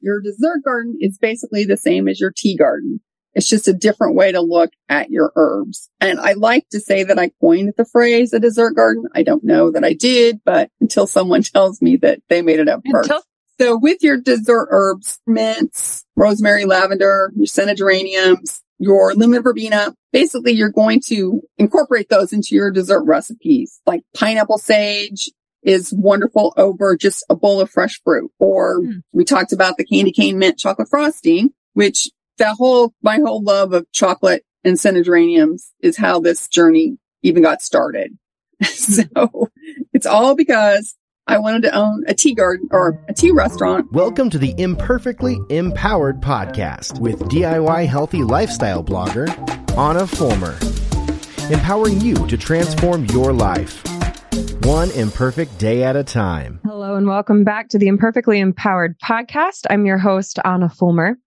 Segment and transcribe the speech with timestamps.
[0.00, 3.00] Your dessert garden is basically the same as your tea garden.
[3.34, 5.88] It's just a different way to look at your herbs.
[6.00, 9.04] And I like to say that I coined the phrase a dessert garden.
[9.14, 12.68] I don't know that I did, but until someone tells me that they made it
[12.68, 13.10] up first.
[13.10, 13.24] Until-
[13.60, 20.52] so with your dessert herbs, mints, rosemary, lavender, your scented geraniums, your lemon verbena, basically
[20.52, 25.30] you're going to incorporate those into your dessert recipes like pineapple sage,
[25.62, 28.30] is wonderful over just a bowl of fresh fruit.
[28.38, 29.02] Or mm.
[29.12, 32.08] we talked about the candy cane mint chocolate frosting, which
[32.38, 37.42] that whole, my whole love of chocolate and scented geraniums is how this journey even
[37.42, 38.16] got started.
[38.62, 39.04] so
[39.92, 43.92] it's all because I wanted to own a tea garden or a tea restaurant.
[43.92, 49.28] Welcome to the Imperfectly Empowered podcast with DIY healthy lifestyle blogger
[49.78, 50.58] Anna Fulmer,
[51.52, 53.84] empowering you to transform your life
[54.62, 56.60] one imperfect day at a time.
[56.64, 59.66] Hello and welcome back to the Imperfectly Empowered podcast.
[59.68, 61.18] I'm your host, Anna Fulmer.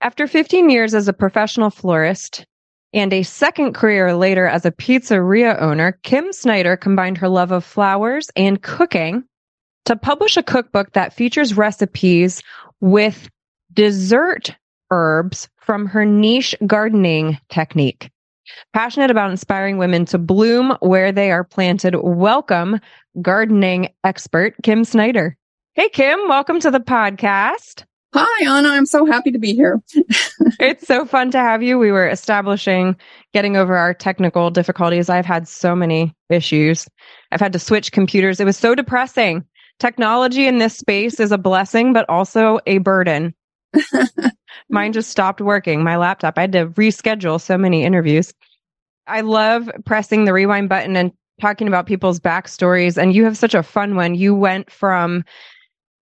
[0.00, 2.44] After 15 years as a professional florist
[2.92, 7.64] and a second career later as a pizzeria owner, Kim Snyder combined her love of
[7.64, 9.24] flowers and cooking
[9.86, 12.42] to publish a cookbook that features recipes
[12.80, 13.28] with
[13.72, 14.54] dessert
[14.90, 18.10] herbs from her niche gardening technique.
[18.72, 21.96] Passionate about inspiring women to bloom where they are planted.
[22.02, 22.80] Welcome,
[23.20, 25.36] gardening expert Kim Snyder.
[25.74, 27.84] Hey, Kim, welcome to the podcast.
[28.14, 28.68] Hi, Anna.
[28.68, 29.82] I'm so happy to be here.
[30.58, 31.78] it's so fun to have you.
[31.78, 32.96] We were establishing
[33.34, 35.10] getting over our technical difficulties.
[35.10, 36.88] I've had so many issues.
[37.30, 38.40] I've had to switch computers.
[38.40, 39.44] It was so depressing.
[39.78, 43.34] Technology in this space is a blessing, but also a burden.
[44.68, 45.82] Mine just stopped working.
[45.82, 46.38] My laptop.
[46.38, 48.32] I had to reschedule so many interviews.
[49.06, 53.00] I love pressing the rewind button and talking about people's backstories.
[53.00, 54.14] And you have such a fun one.
[54.14, 55.24] You went from,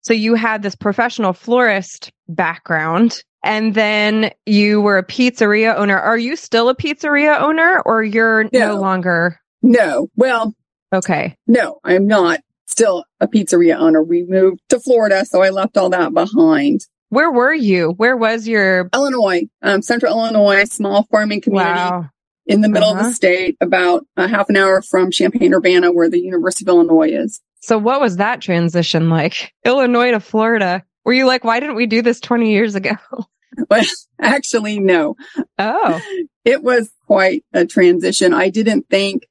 [0.00, 5.98] so you had this professional florist background and then you were a pizzeria owner.
[5.98, 9.38] Are you still a pizzeria owner or you're no, no longer?
[9.62, 10.08] No.
[10.16, 10.54] Well,
[10.92, 11.36] okay.
[11.46, 14.02] No, I'm not still a pizzeria owner.
[14.02, 15.24] We moved to Florida.
[15.24, 16.80] So I left all that behind.
[17.08, 17.90] Where were you?
[17.90, 21.70] Where was your Illinois, um, central Illinois, small farming community.
[21.70, 22.10] Wow
[22.46, 22.98] in the middle uh-huh.
[22.98, 23.14] of the uh-huh.
[23.14, 27.40] state, about a half an hour from Champaign Urbana, where the University of Illinois is.
[27.60, 29.52] So, what was that transition like?
[29.64, 30.84] Illinois to Florida.
[31.04, 32.96] Were you like, why didn't we do this 20 years ago?
[33.70, 33.84] Well,
[34.20, 35.16] actually, no.
[35.58, 35.98] Oh,
[36.44, 38.34] it was quite a transition.
[38.34, 39.26] I didn't think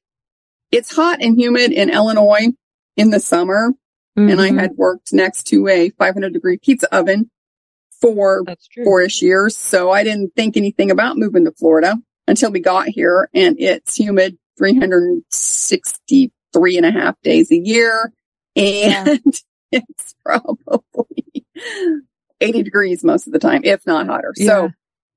[0.72, 2.48] it's hot and humid in Illinois
[2.96, 3.70] in the summer.
[4.18, 4.28] Mm-hmm.
[4.28, 4.58] And I mm-hmm.
[4.58, 7.30] had worked next to a 500 degree pizza oven
[8.00, 8.44] for
[8.84, 9.56] four-ish years.
[9.56, 11.96] So I didn't think anything about moving to Florida
[12.26, 18.12] until we got here and it's humid 363 and a half days a year.
[18.54, 19.22] And
[19.70, 19.72] yeah.
[19.72, 21.44] it's probably
[22.40, 24.32] 80 degrees most of the time, if not hotter.
[24.36, 24.46] Yeah.
[24.46, 24.70] So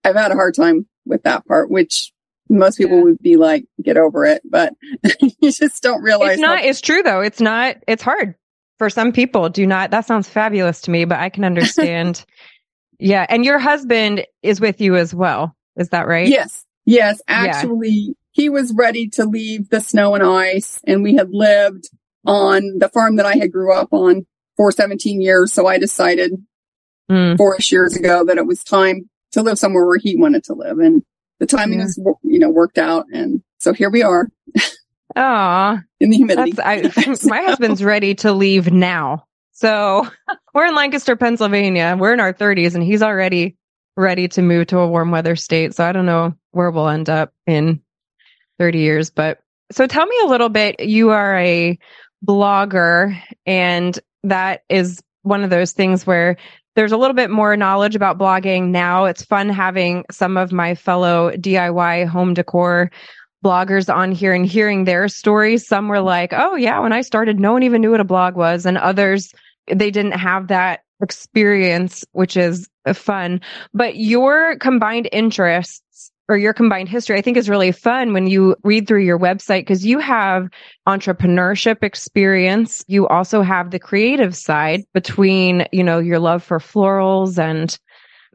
[0.03, 2.11] I've had a hard time with that part, which
[2.49, 3.03] most people yeah.
[3.03, 4.73] would be like, get over it, but
[5.21, 6.33] you just don't realize.
[6.33, 7.21] It's not, how- it's true though.
[7.21, 8.35] It's not, it's hard
[8.77, 9.49] for some people.
[9.49, 12.25] Do not, that sounds fabulous to me, but I can understand.
[12.99, 13.25] Yeah.
[13.27, 15.55] And your husband is with you as well.
[15.75, 16.27] Is that right?
[16.27, 16.65] Yes.
[16.89, 18.13] Yes, actually, yeah.
[18.31, 21.87] he was ready to leave the snow and ice, and we had lived
[22.25, 24.25] on the farm that I had grew up on
[24.57, 25.53] for 17 years.
[25.53, 26.31] So I decided
[27.09, 27.37] mm.
[27.37, 30.79] four-ish years ago that it was time to live somewhere where he wanted to live,
[30.79, 31.03] and
[31.39, 34.27] the timing was, you know, worked out, and so here we are.
[35.15, 36.53] Ah, in the humidity.
[36.59, 36.91] I,
[37.23, 39.25] my husband's ready to leave now.
[39.59, 40.07] So
[40.53, 41.95] we're in Lancaster, Pennsylvania.
[41.99, 43.57] We're in our 30s, and he's already
[43.97, 45.75] ready to move to a warm weather state.
[45.75, 47.81] So I don't know where we'll end up in
[48.57, 49.09] 30 years.
[49.09, 49.39] But
[49.71, 50.79] so tell me a little bit.
[50.79, 51.77] You are a
[52.25, 56.37] blogger, and that is one of those things where
[56.75, 59.05] there's a little bit more knowledge about blogging now.
[59.05, 62.91] It's fun having some of my fellow DIY home decor
[63.43, 65.67] bloggers on here and hearing their stories.
[65.67, 68.35] Some were like, oh, yeah, when I started, no one even knew what a blog
[68.35, 68.65] was.
[68.65, 69.33] And others,
[69.73, 73.41] they didn't have that experience, which is fun.
[73.73, 78.55] But your combined interests or your combined history, I think is really fun when you
[78.63, 80.47] read through your website because you have
[80.87, 82.83] entrepreneurship experience.
[82.87, 87.39] You also have the creative side between, you know, your love for florals.
[87.39, 87.75] And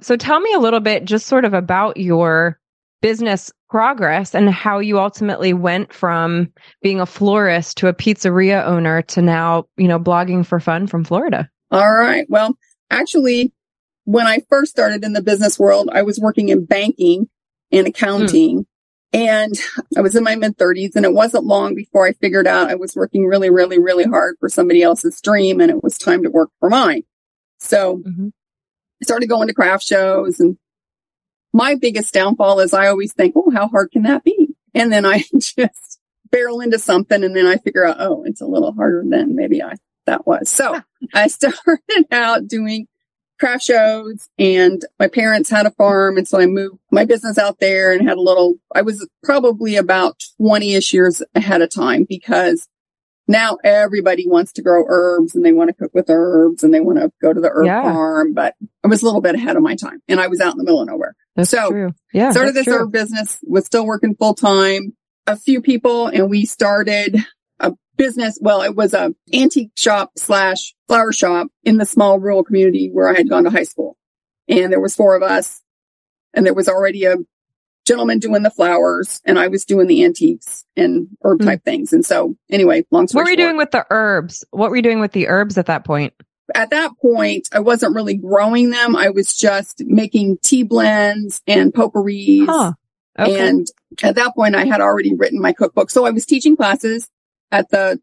[0.01, 2.59] so tell me a little bit just sort of about your
[3.05, 9.03] business progress and how you ultimately went from being a florist to a pizzeria owner
[9.03, 11.51] to now, you know, blogging for fun from Florida.
[11.71, 12.25] All right.
[12.31, 12.56] Well,
[12.91, 13.53] actually,
[14.05, 17.29] when I first started in the business world, I was working in banking
[17.71, 18.61] and accounting.
[18.61, 18.67] Mm.
[19.12, 19.55] And
[19.99, 22.77] I was in my mid 30s and it wasn't long before I figured out I
[22.77, 26.31] was working really, really, really hard for somebody else's dream and it was time to
[26.31, 27.03] work for mine.
[27.61, 28.29] So mm-hmm.
[28.29, 30.56] I started going to craft shows and
[31.55, 34.55] my biggest downfall is I always think, oh, how hard can that be?
[34.75, 38.47] And then I just barrel into something and then I figure out, oh, it's a
[38.47, 40.51] little harder than maybe I that was.
[40.51, 40.83] So
[41.15, 41.79] I started
[42.11, 42.89] out doing
[43.39, 46.17] craft shows and my parents had a farm.
[46.19, 49.77] And so I moved my business out there and had a little, I was probably
[49.77, 52.67] about 20 ish years ahead of time because
[53.27, 56.81] now everybody wants to grow herbs and they want to cook with herbs and they
[56.81, 57.83] want to go to the herb Yeah.
[57.83, 58.35] farm.
[58.35, 58.55] But
[58.85, 60.65] I was a little bit ahead of my time and I was out in the
[60.65, 61.15] middle of nowhere.
[61.37, 61.95] That's So, true.
[62.13, 62.31] Yeah.
[62.31, 62.75] started this true.
[62.83, 64.95] herb business, was still working full time.
[65.27, 67.17] A few people and we started
[67.59, 68.39] a business.
[68.41, 73.09] Well, it was a antique shop slash flower shop in the small rural community where
[73.09, 73.97] I had gone to high school.
[74.49, 75.63] And there was four of us
[76.35, 77.17] and there was already a
[77.87, 81.47] gentleman doing the flowers and I was doing the antiques and herb Hmm.
[81.49, 81.93] type things.
[81.95, 84.45] And so anyway, long story What were you short, doing with the herbs?
[84.51, 86.13] What were you doing with the herbs at that point?
[86.55, 88.96] At that point, I wasn't really growing them.
[88.96, 92.46] I was just making tea blends and potpourris.
[92.46, 92.73] Huh.
[93.19, 93.49] Okay.
[93.49, 93.67] And
[94.02, 95.91] at that point, I had already written my cookbook.
[95.91, 97.08] So I was teaching classes
[97.52, 98.00] at the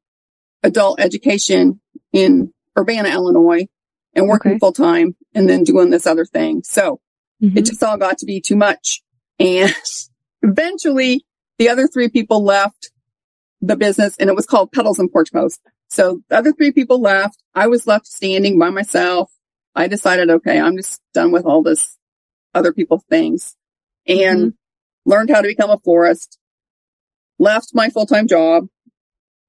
[0.63, 1.81] adult education
[2.13, 3.67] in Urbana, Illinois
[4.15, 4.59] and working Okay.
[4.59, 6.63] full time and then doing this other thing.
[6.63, 6.99] So
[7.41, 7.57] Mhm.
[7.57, 9.01] it just all got to be too much.
[9.39, 9.73] And
[10.41, 11.25] eventually
[11.57, 12.91] the other three people left
[13.61, 15.61] the business and it was called Petals and Porch Post.
[15.91, 17.43] So the other three people left.
[17.53, 19.29] I was left standing by myself.
[19.75, 21.97] I decided, okay, I'm just done with all this
[22.53, 23.57] other people's things
[24.07, 24.53] and
[25.05, 26.37] learned how to become a florist,
[27.39, 28.67] left my full-time job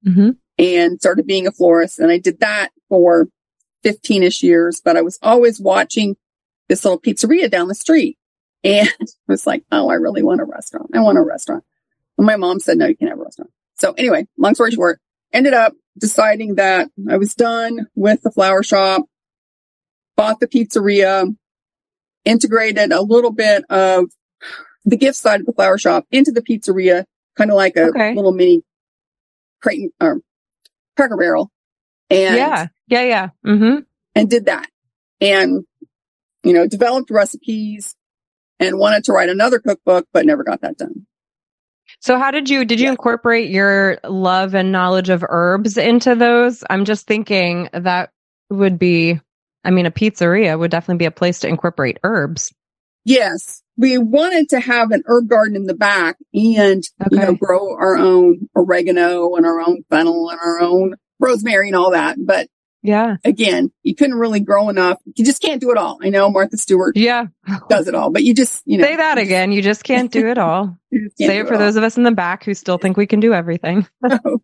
[0.04, 0.36] Mhm.
[0.58, 2.00] and started being a florist.
[2.00, 3.28] And I did that for
[3.84, 6.16] 15 ish years, but I was always watching
[6.68, 8.18] this little pizzeria down the street.
[8.64, 10.90] And I was like, oh, I really want a restaurant.
[10.92, 11.62] I want a restaurant.
[12.18, 13.52] And my mom said, no, you can't have a restaurant.
[13.76, 15.00] So anyway, long story short,
[15.32, 19.02] ended up deciding that I was done with the flower shop,
[20.16, 21.34] bought the pizzeria,
[22.24, 24.06] integrated a little bit of
[24.84, 27.04] the gift side of the flower shop into the pizzeria,
[27.36, 28.14] kind of like a Okay.
[28.14, 28.62] little mini
[29.60, 30.20] crate or
[30.96, 31.50] Cracker Barrel.
[32.10, 32.66] And yeah.
[32.88, 33.02] Yeah.
[33.02, 33.28] Yeah.
[33.46, 33.80] Mm-hmm.
[34.14, 34.68] and did that
[35.20, 35.64] and,
[36.42, 37.94] you know, developed recipes
[38.58, 41.06] and wanted to write another cookbook, but never got that done.
[42.00, 42.92] So how did you did you Yeah.
[42.92, 46.64] incorporate your love and knowledge of herbs into those?
[46.68, 48.10] I'm just thinking that
[48.50, 49.20] would be
[49.64, 52.52] I mean a pizzeria would definitely be a place to incorporate herbs.
[53.04, 53.62] Yes.
[53.76, 57.96] We wanted to have an herb garden in the back and, you know, grow our
[57.96, 62.16] own oregano and our own fennel and our own rosemary and all that.
[62.18, 62.48] But
[62.82, 63.16] Yeah.
[63.24, 64.98] again, you couldn't really grow enough.
[65.14, 65.98] You just can't do it all.
[66.02, 67.26] I know Martha Stewart Yeah.
[67.68, 69.52] does it all, but you just, you know, Say that again.
[69.52, 70.76] You just can't do it all.
[70.90, 71.60] you just can't Say it for all.
[71.60, 73.86] those of us in the back who still think we can do everything.
[74.24, 74.40] Oh.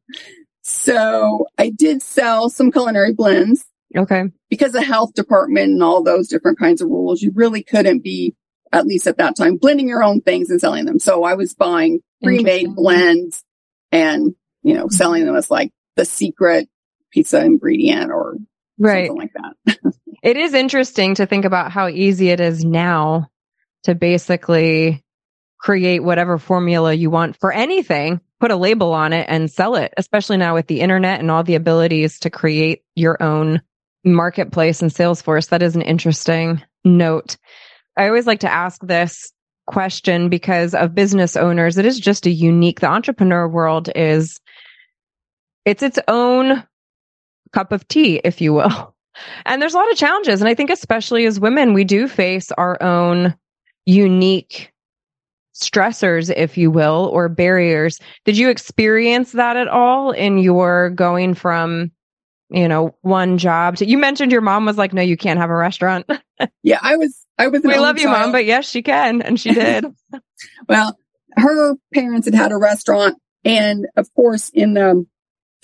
[0.63, 3.65] So I did sell some culinary blends
[3.97, 4.25] Okay.
[4.51, 7.23] because the health department and all those different kinds of rules.
[7.23, 8.35] You really couldn't be,
[8.71, 10.99] at least at that time, blending your own things and selling them.
[10.99, 13.43] So I was buying pre-made blends
[13.91, 16.69] and, you know, selling them as like the secret
[17.19, 18.37] pizza ingredient or
[18.79, 19.09] Right.
[19.09, 19.93] something like that.
[20.23, 23.29] It is interesting to think about how easy it is now
[23.85, 25.05] to basically
[25.61, 29.95] create whatever formula you want for anything, put a label on it and sell it,
[29.97, 33.63] especially now with the internet and all the abilities to create your own
[34.05, 35.47] marketplace and sales force.
[35.47, 37.37] That is an interesting note.
[37.97, 39.33] I always like to ask this
[39.69, 41.79] question because of business owners.
[41.79, 44.41] It is just a unique, the entrepreneur world is,
[45.65, 46.65] it's its own
[47.53, 48.95] cup of tea, if you will.
[49.45, 50.41] And there's a lot of challenges.
[50.41, 53.35] And I think, especially as women, we do face our own
[53.85, 54.73] unique
[55.61, 57.99] stressors, if you will, or barriers.
[58.25, 61.91] Did you experience that at all in your going from,
[62.49, 65.51] you know, one job to, you mentioned your mom was like, no, you can't have
[65.51, 66.09] a restaurant.
[66.63, 69.23] Yeah, I was, I was, we love you, mom, but yes, she can.
[69.23, 69.87] And she did.
[70.69, 70.97] Well,
[71.37, 75.05] her parents had had a restaurant and of course in the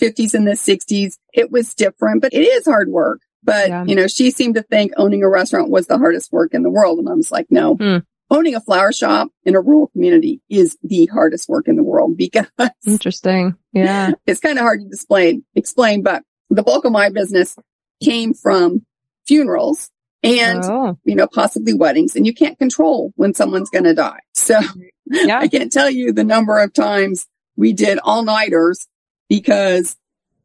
[0.01, 3.21] 50s and the 60s, it was different, but it is hard work.
[3.43, 3.85] But, Yeah.
[3.85, 6.69] you know, she seemed to think owning a restaurant was the hardest work in the
[6.69, 6.99] world.
[6.99, 7.97] And I was like, no, Hmm.
[8.31, 12.17] owning a flower shop in a rural community is the hardest work in the world
[12.17, 12.47] because
[12.87, 13.55] Interesting.
[13.71, 14.11] Yeah.
[14.25, 17.55] it's kind of hard to display, explain, but the bulk of my business
[18.03, 18.83] came from
[19.27, 19.89] funerals
[20.23, 24.19] and, oh, you know, possibly weddings and you can't control when someone's going to die.
[24.33, 24.59] So
[25.05, 25.37] yeah.
[25.39, 28.87] I can't tell you the number of times we did all nighters
[29.29, 29.95] because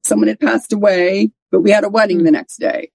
[0.02, 2.24] someone had passed away, but we had a wedding Mm.
[2.24, 2.90] the next day.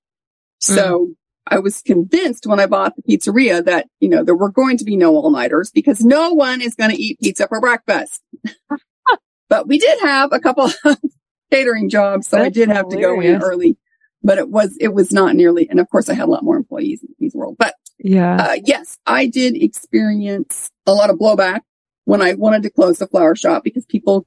[0.60, 1.14] So
[1.48, 4.86] I was convinced when I bought the pizzeria that, you know, there were going to
[4.86, 8.22] be no all nighters because no one is going to eat pizza for breakfast.
[9.50, 10.76] but we did have a couple of
[11.52, 12.28] catering jobs.
[12.28, 13.78] So I That's did have to go in early,
[14.24, 15.70] but it was, it was not nearly.
[15.70, 18.38] And of course I had a lot more employees in the pizza world, but Yeah.
[18.38, 21.60] Uh, yes, I did experience a lot of blowback
[22.06, 24.26] when I wanted to close the flower shop because people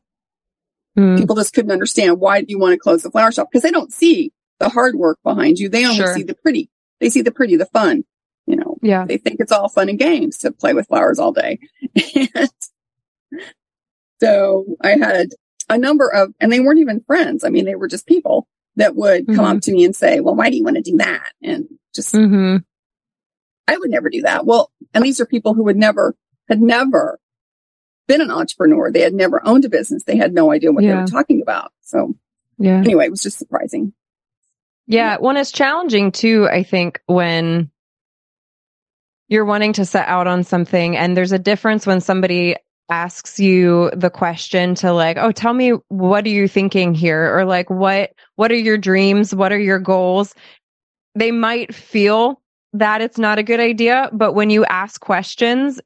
[0.99, 1.19] Mm.
[1.19, 3.71] people just couldn't understand why do you want to close the flower shop because they
[3.71, 5.69] don't see the hard work behind you.
[5.69, 6.14] They only Sure.
[6.14, 6.69] see the pretty.
[7.00, 8.05] They see the pretty, the fun.
[8.47, 9.05] You know, Yeah.
[9.07, 11.59] they think it's all fun and games to play with flowers all day.
[12.35, 12.50] and
[14.21, 15.28] so I had
[15.69, 17.45] a number of, and they weren't even friends.
[17.45, 19.57] I mean, they were just people that would come Mhm.
[19.57, 21.33] up to me and say, well, why do you want to do that?
[21.43, 22.57] And just, hmm
[23.67, 24.47] I would never do that.
[24.47, 26.14] Well, and these are people who would never,
[26.49, 27.21] had never
[28.08, 28.90] been an entrepreneur.
[28.90, 30.02] They had never owned a business.
[30.02, 31.72] They had no idea what they were talking about.
[31.82, 32.14] So
[32.58, 32.78] Yeah.
[32.78, 33.92] anyway, it was just surprising.
[34.88, 35.18] Yeah.
[35.18, 37.70] One is challenging too, I think, when
[39.28, 42.56] you're wanting to set out on something and there's a difference when somebody
[42.90, 47.36] asks you the question to like, oh, tell me what are you thinking here?
[47.38, 49.34] Or like what what are your dreams?
[49.34, 50.34] What are your goals?
[51.14, 52.40] They might feel
[52.72, 55.80] that it's not a good idea, but when you ask questions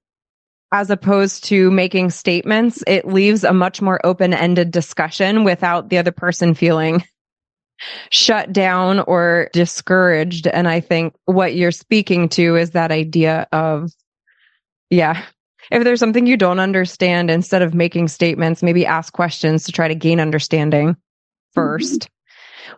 [0.73, 6.13] as opposed to making statements, it leaves a much more open-ended discussion without the other
[6.13, 7.05] person feeling
[8.11, 10.47] shut down or discouraged.
[10.47, 13.93] And I think what you're speaking to is that idea of,
[14.89, 15.25] yeah,
[15.71, 19.89] if there's something you don't understand, instead of making statements, maybe ask questions to try
[19.89, 20.97] to gain understanding
[21.57, 22.09] 1st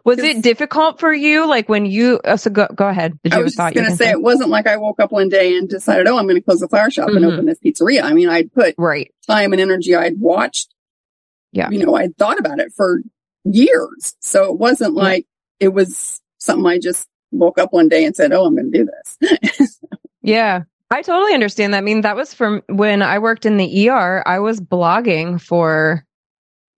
[0.04, 1.46] Was it difficult for you?
[1.49, 3.18] Like when you, oh, so go, go ahead.
[3.23, 5.28] Did you I was just going to say it wasn't like I woke up one
[5.30, 7.32] day and decided, oh, I'm going to close the flower shop and Mhm.
[7.32, 8.02] open this pizzeria.
[8.02, 9.11] I mean, I'd put Right.
[9.26, 9.94] time and energy.
[9.94, 10.75] I'd watched.
[11.52, 11.70] Yeah.
[11.70, 13.00] You know, I'd thought about it for
[13.44, 14.14] years.
[14.20, 15.02] So it wasn't Yeah.
[15.02, 15.26] like
[15.61, 18.78] it was something I just woke up one day and said, oh, I'm going to
[18.78, 18.88] do
[19.20, 19.78] this.
[20.23, 20.62] Yeah.
[20.90, 21.78] I totally understand that.
[21.78, 26.04] I mean, that was from when I worked in the ER, I was blogging for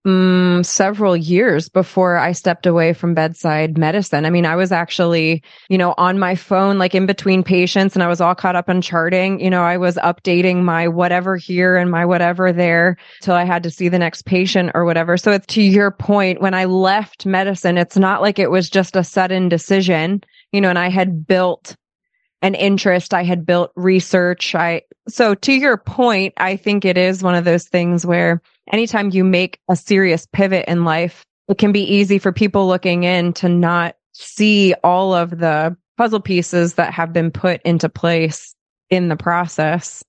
[0.07, 4.25] mm, several years before I stepped away from bedside medicine.
[4.25, 8.03] I mean, I was actually, you know, on my phone, like in between patients, and
[8.03, 9.41] I was all caught up in charting.
[9.41, 13.65] You know, I was updating my whatever here and my whatever there till I had
[13.65, 15.17] to see the next patient or whatever.
[15.17, 18.97] So it's to your point, when I left medicine, it's not like it was just
[18.97, 20.23] a sudden decision,
[20.53, 21.77] you know, and I had built
[22.43, 23.15] an interest.
[23.15, 24.55] I had built research.
[24.55, 29.11] I, so to your point, I think it is one of those things where anytime
[29.11, 33.33] you make a serious pivot in life, it can be easy for people looking in
[33.35, 38.55] to not see all of the puzzle pieces that have been put into place
[38.91, 40.05] in the process.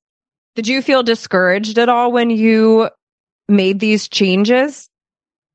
[0.55, 2.89] Did you feel discouraged at all when you
[3.47, 4.89] made these changes?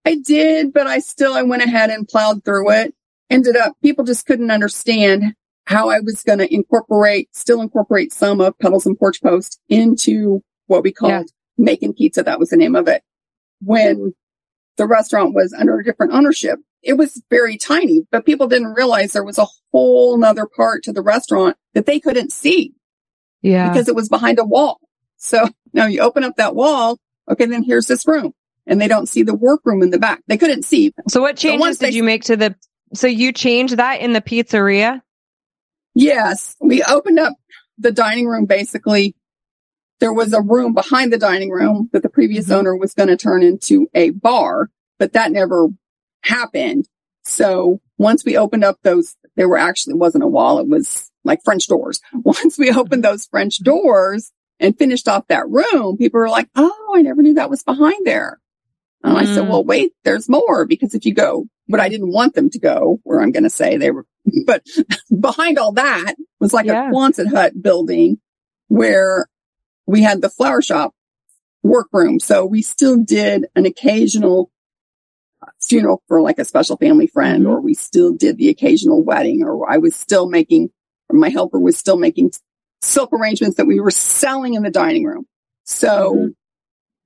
[0.05, 2.95] I did, but I still, I went ahead and plowed through it.
[3.31, 8.41] Ended up, people just couldn't understand how I was going to incorporate, still incorporate some
[8.41, 11.23] of Petals and Porch Post into what we called Yeah.
[11.57, 12.23] making pizza.
[12.23, 13.03] That was the name of it.
[13.61, 14.15] When
[14.77, 19.13] the restaurant was under a different ownership, it was very tiny, but people didn't realize
[19.13, 22.75] there was a whole nother part to the restaurant that they couldn't see
[23.43, 23.69] Yeah.
[23.71, 24.81] because it was behind a wall.
[25.17, 26.99] So now you open up that wall.
[27.31, 27.47] Okay.
[27.47, 28.33] Then here's this room
[28.67, 30.23] and they don't see the workroom in the back.
[30.27, 30.93] They couldn't see.
[31.09, 32.57] so what changes once did they- you make to the,
[32.95, 35.03] so you changed that in the pizzeria?
[35.95, 37.35] Yes, we opened up
[37.79, 38.47] the dining room.
[38.47, 39.15] Basically,
[40.01, 42.57] there was a room behind the dining room that the previous Mhm.
[42.57, 45.69] owner was going to turn into a bar, but that never
[46.25, 46.89] happened.
[47.25, 51.41] So once we opened up those, there were actually wasn't a wall; it was like
[51.45, 52.01] French doors.
[52.25, 56.93] Once we opened those French doors and finished off that room, people were like, "Oh,
[56.97, 58.41] I never knew that was behind there."
[59.05, 59.51] And I said, Mm.
[59.51, 63.01] "Well, wait, there's more because if you go, but I didn't want them to go
[63.05, 64.07] where I'm going to say they were,
[64.47, 64.65] but
[65.21, 66.89] behind all that was like Yeah.
[66.89, 68.19] a Quonset hut building
[68.69, 69.27] where
[69.87, 70.95] we had the flower shop
[71.63, 72.19] workroom.
[72.21, 74.51] So we still did an occasional
[75.61, 77.49] funeral for like a special family friend, Mhm.
[77.51, 80.71] or we still did the occasional wedding, or I was still making,
[81.09, 82.33] or my helper was still making
[82.81, 85.27] silk arrangements that we were selling in the dining room.
[85.65, 86.35] So Mhm.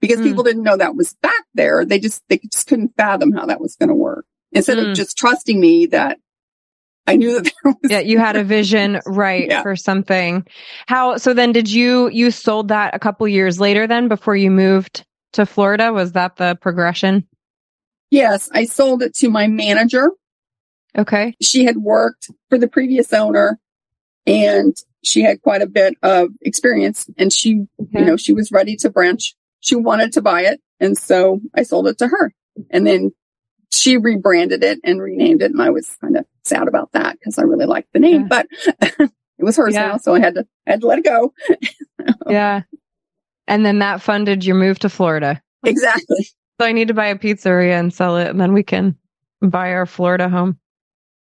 [0.00, 0.24] because Mm.
[0.24, 3.60] people didn't know that was back there, they just, they just couldn't fathom how that
[3.60, 4.26] was going to work.
[4.56, 4.90] Instead Mm.
[4.90, 6.18] of just trusting me that
[7.06, 7.90] I knew that there was.
[7.90, 9.62] Yeah, you had a vision, right, Yeah.
[9.62, 10.46] for something.
[10.86, 14.50] How, so then did you, you sold that a couple years later then before you
[14.50, 15.92] moved to Florida?
[15.92, 17.26] Was that the progression?
[18.10, 20.10] Yes, I sold it to my manager.
[20.96, 21.34] Okay.
[21.42, 23.58] She had worked for the previous owner
[24.26, 28.00] and she had quite a bit of experience and she, Okay.
[28.00, 29.34] you know, she was ready to branch.
[29.60, 30.60] She wanted to buy it.
[30.80, 32.32] And so I sold it to her
[32.70, 33.12] and then
[33.76, 35.52] she rebranded it and renamed it.
[35.52, 38.28] And I was kind of sad about that because I really liked the name, Yeah.
[38.28, 38.46] but
[39.00, 39.10] it
[39.44, 39.88] was hers Yeah.
[39.88, 39.96] now.
[39.98, 41.32] So I had to, I had to let it go.
[42.28, 42.62] Yeah.
[43.48, 45.40] And then that funded your move to Florida.
[45.64, 46.28] Exactly.
[46.60, 48.96] So I need to buy a pizzeria and sell it and then we can
[49.40, 50.58] buy our Florida home.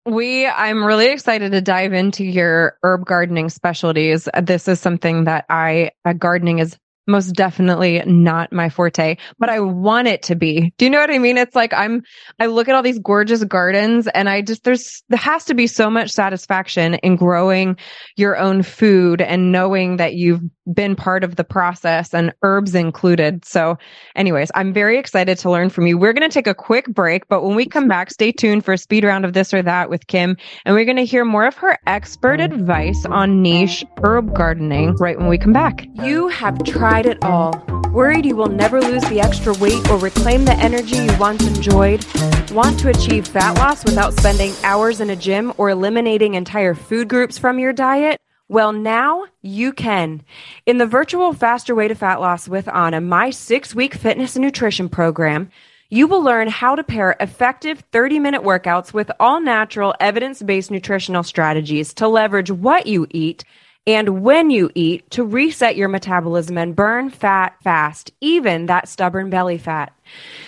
[0.06, 4.28] we I'm really excited to dive into your herb gardening specialties.
[4.44, 9.60] This is something that I uh, gardening is most definitely not my forte, but I
[9.60, 10.74] want it to be.
[10.78, 11.38] Do you know what I mean?
[11.38, 12.04] It's like I'm,
[12.40, 15.68] I look at all these gorgeous gardens and I just, there's, there has to be
[15.68, 17.78] so much satisfaction in growing
[18.16, 20.42] your own food and knowing that you've
[20.74, 23.46] been part of the process and herbs included.
[23.46, 23.78] So
[24.16, 25.98] anyways, I'm very excited to learn from you.
[25.98, 28.74] We're going to take a quick break, but when we come back, stay tuned for
[28.74, 30.38] a speed round of this or that with Kim.
[30.66, 35.20] And we're going to hear more of her expert advice on niche herb gardening right
[35.20, 35.86] when we come back.
[36.04, 37.64] You have tried it all.
[37.92, 42.06] Worried you will never lose the extra weight or reclaim the energy you once enjoyed?
[42.52, 47.08] Want to achieve fat loss without spending hours in a gym or eliminating entire food
[47.08, 48.20] groups from your diet?
[48.48, 50.24] Well, now you can.
[50.66, 54.46] In the virtual Faster Way to Fat Loss with Anna, my six week fitness and
[54.46, 55.50] nutrition program,
[55.90, 60.70] you will learn how to pair effective 30 minute workouts with all natural, evidence based
[60.70, 63.44] nutritional strategies to leverage what you eat
[63.88, 69.30] and when you eat to reset your metabolism and burn fat fast, even that stubborn
[69.30, 69.94] belly fat.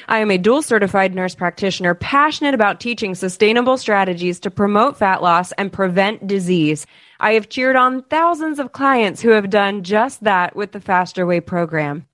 [0.08, 5.22] I am a dual certified nurse practitioner passionate about teaching sustainable strategies to promote fat
[5.22, 6.88] loss and prevent disease.
[7.20, 11.26] I have cheered on thousands of clients who have done just that with the Faster
[11.26, 12.08] Way program.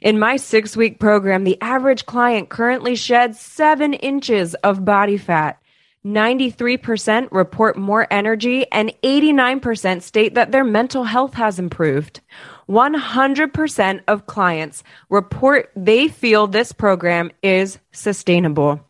[0.00, 5.60] In my six week program, the average client currently sheds seven inches of body fat.
[6.04, 12.20] 93% report more energy and 89% state that their mental health has improved.
[12.68, 18.80] 100% of clients report they feel this program is sustainable.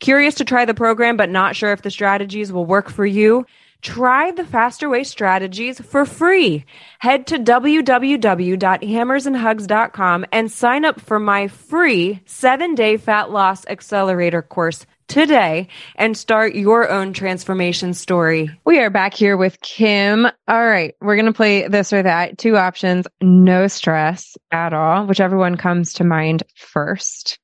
[0.00, 3.46] Curious to try the program but not sure if the strategies will work for you?
[3.80, 6.64] Try the Faster Way strategies for free.
[6.98, 14.84] Head to www.hammersnhugs.com and sign up for my free seven day fat loss accelerator course
[15.08, 18.50] today and start your own transformation story.
[18.64, 20.26] We are back here with Kim.
[20.26, 20.94] All right.
[21.00, 22.38] We're going to play this or that.
[22.38, 23.06] Two options.
[23.20, 27.38] No stress at all, whichever one comes to mind first.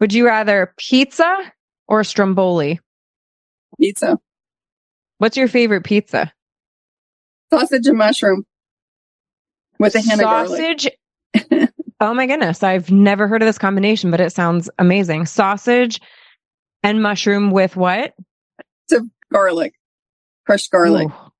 [0.00, 1.52] Would you rather pizza
[1.88, 2.80] or stromboli?
[3.80, 4.18] Pizza.
[5.18, 6.32] What's your favorite pizza?
[7.52, 8.44] Sausage and mushroom
[9.78, 10.86] with a hint Sausage.
[11.34, 11.70] of garlic.
[12.00, 12.62] oh my goodness.
[12.62, 15.26] I've never heard of this combination, but it sounds amazing.
[15.26, 16.00] Sausage
[16.82, 18.14] and mushroom with what?
[18.90, 19.74] To garlic,
[20.46, 21.08] crushed garlic.
[21.08, 21.32] Ooh,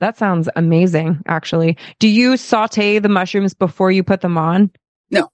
[0.00, 1.78] that sounds amazing, actually.
[1.98, 4.70] Do you saute the mushrooms before you put them on?
[5.10, 5.30] No.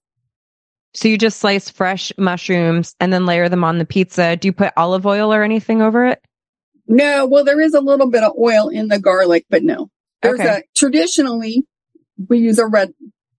[0.95, 4.37] So you just slice fresh mushrooms and then layer them on the pizza.
[4.37, 6.23] Do you put olive oil or anything over it?
[6.87, 7.27] No.
[7.27, 9.91] Well, there is a little bit of oil in the garlic, but no.
[10.23, 10.49] There's okay.
[10.49, 11.65] a traditionally
[12.29, 12.93] we use a red.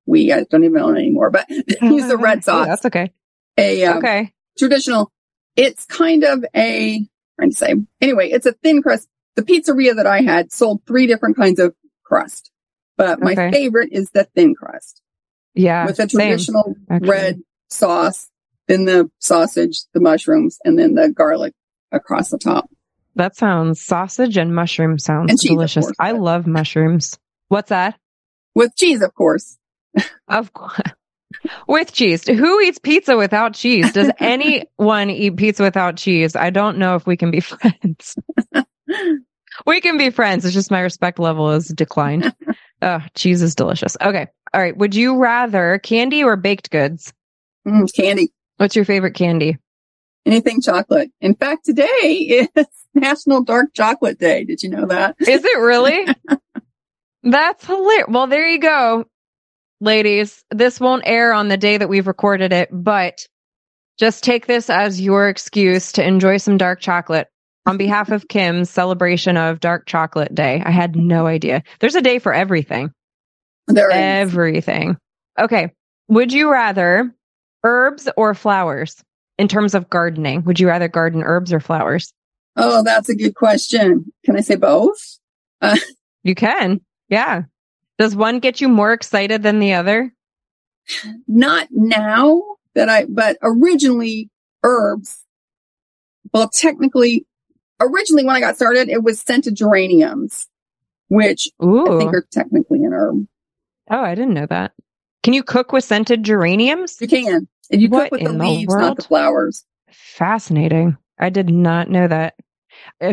[0.08, 1.48] We I don't even own anymore, but
[1.82, 2.68] use a red sauce.
[2.68, 3.14] that's okay.
[3.58, 5.12] A um, okay traditional
[5.56, 7.06] it's kind of a,
[7.38, 9.08] trying to say, anyway, it's a thin crust.
[9.36, 12.52] The pizzeria that I had sold three different kinds of crust,
[12.98, 13.52] but my okay.
[13.52, 15.02] favorite is the thin crust.
[15.54, 15.86] Yeah.
[15.86, 18.30] With a traditional same, red sauce,
[18.68, 21.54] then the sausage, the mushrooms, and then the garlic
[21.92, 22.70] across the top.
[23.16, 25.86] That sounds sausage and mushroom sounds and cheese, delicious.
[25.86, 27.20] Course, I love mushrooms.
[27.50, 28.00] What's that?
[28.56, 29.58] With cheese, of course.
[30.28, 30.80] of course
[31.68, 32.28] with cheese.
[32.28, 33.92] Who eats pizza without cheese?
[33.94, 36.36] Does anyone eat pizza without cheese?
[36.36, 38.16] I don't know if we can be friends.
[39.66, 40.46] we can be friends.
[40.46, 42.34] It's just my respect level has declined.
[42.84, 43.96] Oh, cheese is delicious.
[44.02, 44.26] Okay.
[44.56, 44.76] All right.
[44.76, 47.14] Would you rather candy or baked goods?
[47.68, 48.34] Mm, candy.
[48.58, 49.60] What's your favorite candy?
[50.26, 51.12] Anything chocolate.
[51.22, 54.46] In fact, today is National Dark Chocolate Day.
[54.46, 55.16] Did you know that?
[55.20, 56.08] Is it really?
[57.22, 58.08] That's hilarious.
[58.10, 59.06] Well, there you go
[59.82, 63.28] ladies, this won't air on the day that we've recorded it, but
[63.98, 67.28] just take this as your excuse to enjoy some dark chocolate
[67.66, 70.62] on behalf of Kim's celebration of Dark Chocolate Day.
[70.66, 71.64] I had no idea.
[71.80, 72.92] There's a day for everything.
[73.68, 73.96] There is.
[73.98, 74.98] Everything.
[75.38, 75.72] Okay.
[76.08, 77.14] Would you rather
[77.64, 78.96] herbs or flowers
[79.38, 80.44] in terms of gardening?
[80.46, 82.14] Would you rather garden herbs or flowers?
[82.56, 84.12] Oh, that's a good question.
[84.26, 84.98] Can I say both?
[85.62, 85.78] Uh,
[86.24, 86.82] you can.
[87.08, 87.44] Yeah.
[88.02, 90.12] Does one get you more excited than the other?
[91.28, 92.42] Not now
[92.74, 94.32] that I, but originally
[94.64, 95.24] herbs.
[96.34, 97.28] Well, technically,
[97.80, 100.48] originally when I got started, it was scented geraniums,
[101.10, 101.96] which Ooh.
[101.96, 103.28] I think are technically an herb.
[103.92, 104.72] Oh, I didn't know that.
[105.22, 106.98] Can you cook with scented geraniums?
[107.00, 107.48] You can.
[107.70, 109.64] And you what cook with the leaves, the not the flowers.
[109.92, 110.98] Fascinating.
[111.20, 112.34] I did not know that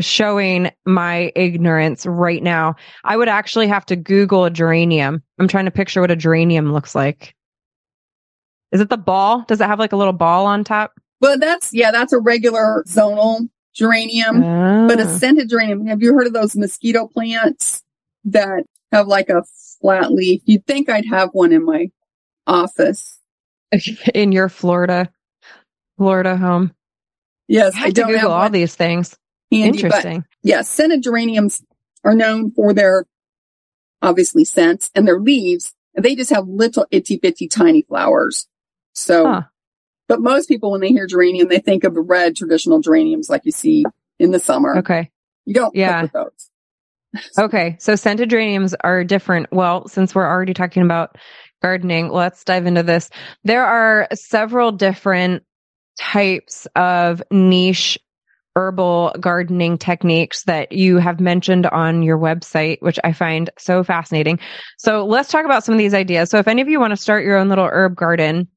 [0.00, 2.74] showing my ignorance right now.
[3.04, 5.22] I would actually have to Google a geranium.
[5.38, 7.34] I'm trying to picture what a geranium looks like.
[8.72, 9.44] Is it the ball?
[9.48, 10.92] Does it have like a little ball on top?
[11.20, 14.40] Well, that's, yeah, that's a regular zonal geranium,
[14.88, 15.16] but a Ah.
[15.18, 15.86] scented geranium.
[15.86, 17.82] Have you heard of those mosquito plants
[18.24, 19.42] that have like a
[19.80, 20.42] flat leaf?
[20.44, 21.90] You'd think I'd have one in my
[22.46, 23.18] office.
[24.14, 25.10] in your Florida,
[25.96, 26.72] Florida home.
[27.48, 29.16] Yes, I I have to don't Google all these things.
[29.50, 30.24] Handy, but Interesting.
[30.42, 31.62] yes, scented geraniums
[32.04, 33.06] are known for their
[34.02, 35.74] obviously scents and their leaves.
[35.94, 38.46] And they just have little itty bitty tiny flowers.
[38.94, 39.42] So, Huh.
[40.06, 43.44] but most people, when they hear geranium, they think of the red traditional geraniums like
[43.44, 43.84] you see
[44.18, 44.78] in the summer.
[44.78, 45.11] Okay.
[45.44, 46.06] You don't Yeah.
[46.12, 46.50] those.
[47.38, 47.76] Okay.
[47.80, 49.48] So scented geraniums are different.
[49.50, 51.16] Well, since we're already talking about
[51.62, 53.08] gardening, let's dive into this.
[53.44, 55.42] There are several different
[55.98, 57.98] types of niche
[58.58, 64.40] herbal gardening techniques that you have mentioned on your website, which I find so fascinating.
[64.78, 66.28] So let's talk about some of these ideas.
[66.28, 68.48] So if any of you want to start your own little herb garden,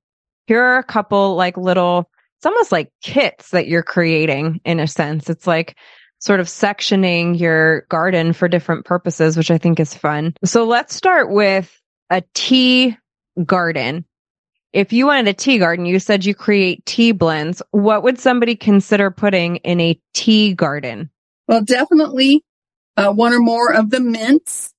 [0.48, 2.10] here are a couple like little,
[2.40, 5.30] it's almost like kits that you're creating in a sense.
[5.30, 5.78] It's like
[6.18, 10.34] sort of sectioning your garden for different purposes, which I think is fun.
[10.44, 11.72] So let's start with
[12.10, 12.98] a tea
[13.46, 14.06] garden.
[14.74, 17.62] If you wanted a tea garden, you said you create tea blends.
[17.72, 21.10] What would somebody consider putting in a tea garden?
[21.48, 22.46] Well, definitely
[22.96, 24.74] uh, one or more of the mints,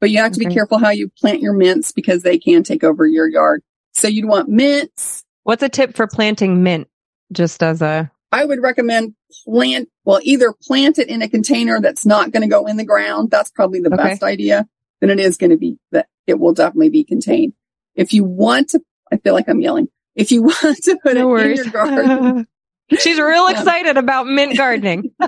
[0.00, 0.54] but you have to be Okay.
[0.54, 3.62] careful how you plant your mints because they can take over your yard.
[3.94, 5.24] So you'd want mints.
[5.44, 6.88] What's a tip for planting mint?
[7.32, 12.04] Just as a, I would recommend plant, well, either plant it in a container that's
[12.04, 13.30] not going to go in the ground.
[13.30, 13.96] That's probably the Okay.
[13.96, 14.68] best idea.
[15.00, 17.54] Then it is going to be that it will definitely be contained.
[17.94, 18.80] If you want to,
[19.12, 19.88] I feel like I'm yelling.
[20.14, 21.58] If you want to put no it worries.
[21.60, 22.46] in your garden,
[22.98, 25.10] She's real Um, excited about mint gardening.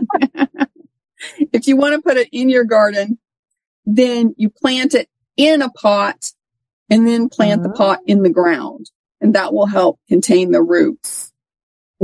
[1.52, 3.18] if you want to put it in your garden,
[3.84, 6.32] then you plant it in a pot
[6.90, 7.72] and then plant the Oh.
[7.76, 11.32] pot in the ground and that will help contain the roots.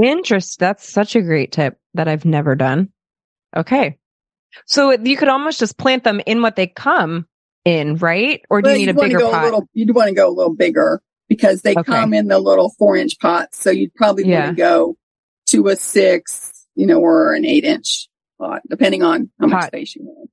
[0.03, 0.59] Interest.
[0.59, 2.91] That's such a great tip that I've never done.
[3.57, 3.99] Okay.
[4.67, 7.27] So you could almost just plant them in what they come
[7.65, 8.43] in, right?
[8.51, 9.43] Or do Well, you need a bigger pot?
[9.43, 11.83] a little, you'd want to go a little bigger because they Okay.
[11.85, 13.59] come in the little four inch pots.
[13.61, 14.45] So you'd probably Yeah.
[14.45, 14.97] want to go
[15.47, 18.09] to a six, you know, or an eight inch
[18.39, 19.67] pot, depending on how much Pot.
[19.69, 20.31] space you want.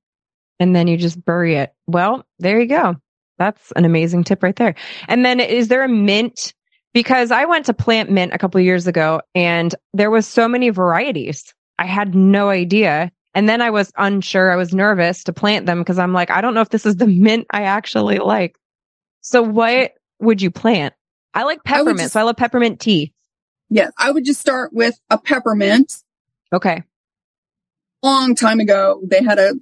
[0.60, 1.72] and then you just bury it.
[1.86, 2.94] Well, there you go.
[3.38, 4.74] That's an amazing tip right there.
[5.08, 6.54] And then is there a mint?
[6.94, 10.46] Because I went to plant mint a couple of years ago and there was so
[10.46, 11.52] many varieties.
[11.78, 13.10] I had no idea.
[13.34, 14.52] And then I was unsure.
[14.52, 16.96] I was nervous to plant them because I'm like, I don't know if this is
[16.96, 18.56] the mint I actually like.
[19.22, 20.94] So what would you plant?
[21.34, 21.98] I like I peppermint.
[22.00, 23.12] just- so I love peppermint tea.
[23.70, 23.92] Yes.
[23.98, 26.02] I would just start with a peppermint.
[26.52, 26.82] Okay.
[28.02, 29.54] long time ago, they had a,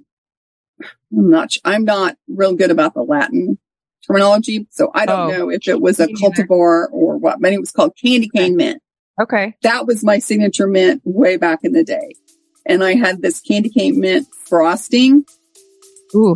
[1.15, 3.57] I'm not, I'm not real good about the Latin
[4.05, 4.67] terminology.
[4.71, 7.71] So I don't Oh, know if it was a cultivar or what, but it was
[7.71, 8.81] called candy cane mint.
[9.21, 9.55] Okay.
[9.61, 12.13] That was my signature mint way back in the day.
[12.65, 15.23] And I had this candy cane mint frosting.
[16.15, 16.35] Ooh.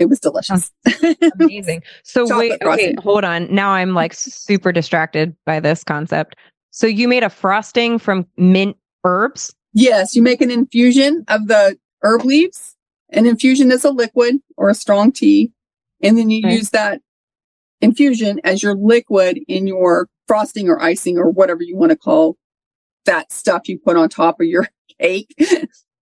[0.00, 0.72] It was delicious.
[1.38, 1.82] Amazing.
[2.02, 3.54] So Chocolate wait, okay, hold on.
[3.54, 6.36] Now I'm like super distracted by this concept.
[6.70, 9.54] So you made a frosting from mint herbs?
[9.72, 12.74] yes, you make an infusion of the herb leaves.
[13.10, 15.52] An infusion is a liquid or a strong tea.
[16.02, 16.56] And then you Okay.
[16.56, 17.00] use that
[17.80, 22.36] infusion as your liquid in your frosting or icing or whatever you want to call
[23.04, 24.66] that stuff you put on top of your
[25.00, 25.34] cake.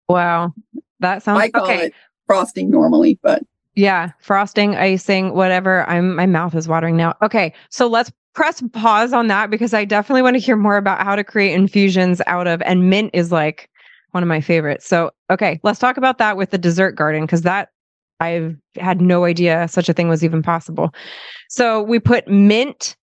[0.09, 0.55] Wow.
[1.01, 1.87] That sounds I call okay.
[1.87, 1.95] it
[2.27, 3.43] frosting normally, but
[3.79, 5.89] Yeah, frosting, icing, whatever.
[5.89, 7.15] I'm my mouth is watering now.
[7.23, 11.01] Okay, so let's press pause on that because I definitely want to hear more about
[11.05, 13.71] how to create infusions out of and mint is like
[14.11, 14.89] one of my favorites.
[14.89, 17.69] So, okay, let's talk about that with the dessert garden because that
[18.19, 20.93] I've had no idea such a thing was even possible.
[21.49, 22.97] So, we put mint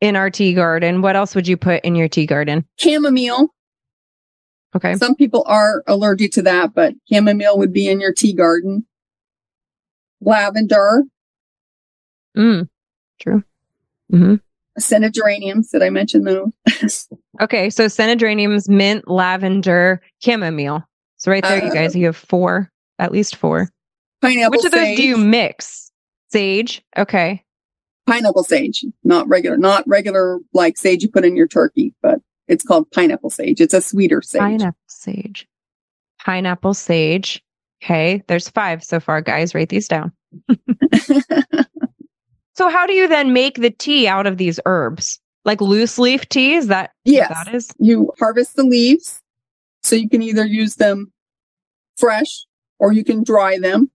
[0.00, 1.02] in our tea garden.
[1.02, 2.66] What else would you put in your tea garden?
[2.80, 3.54] chamomile.
[4.74, 4.96] Okay.
[4.96, 8.84] Some people are allergic to that, but chamomile would be in your tea garden.
[10.20, 11.04] Lavender,
[12.36, 12.68] Mm,
[13.20, 13.42] true.
[14.10, 14.34] hmm
[14.78, 15.70] scented geraniums.
[15.70, 17.08] Did I mention those?
[17.40, 18.18] Okay, so scented
[18.68, 20.82] mint, lavender, chamomile.
[21.18, 23.68] So right there, you Uh, guys, you have four, at least four.
[24.22, 24.96] Pineapple Which of those sage.
[24.96, 25.90] do you mix?
[26.32, 26.82] Sage.
[26.96, 27.42] Okay.
[28.06, 32.64] Pineapple sage, not regular, not regular like sage you put in your turkey, but it's
[32.64, 33.60] called pineapple sage.
[33.60, 34.40] It's a sweeter sage.
[34.40, 35.46] Pineapple sage.
[36.24, 37.42] Pineapple sage.
[37.82, 39.54] Okay, there's five so far, guys.
[39.54, 40.12] Write these down.
[42.54, 45.20] so, how do you then make the tea out of these herbs?
[45.44, 46.54] Like loose leaf tea?
[46.54, 47.28] Is that yes.
[47.28, 47.70] that is?
[47.78, 49.20] You harvest the leaves,
[49.82, 51.12] so you can either use them
[51.96, 52.46] fresh
[52.78, 53.90] or you can dry them.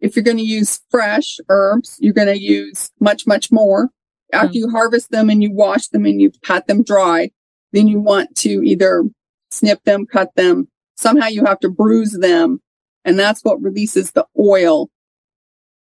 [0.00, 3.90] If you're going to use fresh herbs, you're going to use much, much more.
[4.32, 4.54] After mm.
[4.54, 7.30] you harvest them and you wash them and you pat them dry,
[7.72, 9.04] then you want to either
[9.50, 10.68] snip them, cut them.
[10.96, 12.60] Somehow you have to bruise them.
[13.04, 14.90] And that's what releases the oil.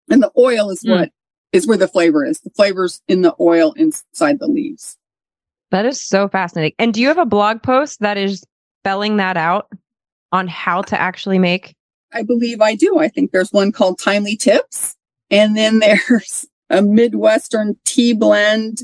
[0.10, 0.92] And the oil is mm.
[0.92, 1.10] what
[1.52, 2.40] is where the flavor is.
[2.40, 4.98] The flavor's in the oil inside the leaves.
[5.72, 6.76] That is so fascinating.
[6.80, 8.44] And do you have a blog post that is
[8.82, 9.70] spelling that out
[10.32, 11.76] on how to actually make?
[12.14, 13.00] I believe I do.
[13.00, 14.96] I think there's one called Thymely Tips.
[15.30, 18.84] And then there's a Midwestern tea blend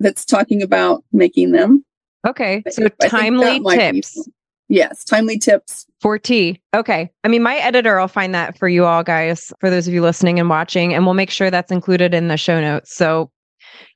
[0.00, 1.84] that's talking about making them.
[2.26, 2.62] Okay.
[2.70, 4.28] So thymely tips.
[4.68, 6.60] Yes, thymely tips for tea.
[6.74, 7.10] Okay.
[7.24, 10.02] I mean, my editor will find that for you all guys, for those of you
[10.02, 12.94] listening and watching, and we'll make sure that's included in the show notes.
[12.94, 13.30] So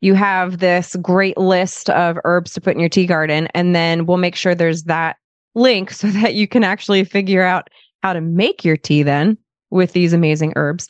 [0.01, 4.07] you have this great list of herbs to put in your tea garden, and then
[4.07, 5.17] we'll make sure there's that
[5.55, 7.69] link so that you can actually figure out
[8.03, 9.37] how to make your tea then
[9.71, 10.89] with these amazing herbs.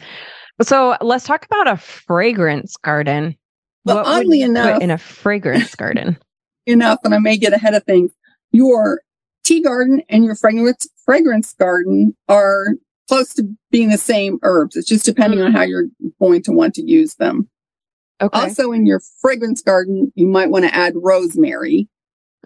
[0.62, 3.36] So let's talk about a fragrance garden.
[3.84, 6.16] Well, what oddly enough, in a fragrance garden
[6.66, 8.12] enough, and I may get ahead of things.
[8.52, 9.00] Your
[9.44, 12.68] tea garden and your fragrance fragrance garden are
[13.08, 14.76] close to being the same herbs.
[14.76, 15.48] It's just depending mm-hmm.
[15.48, 15.88] on how you're
[16.20, 17.48] going to want to use them.
[18.20, 18.38] Okay.
[18.38, 21.88] Also, in your fragrance garden, you might want to add rosemary.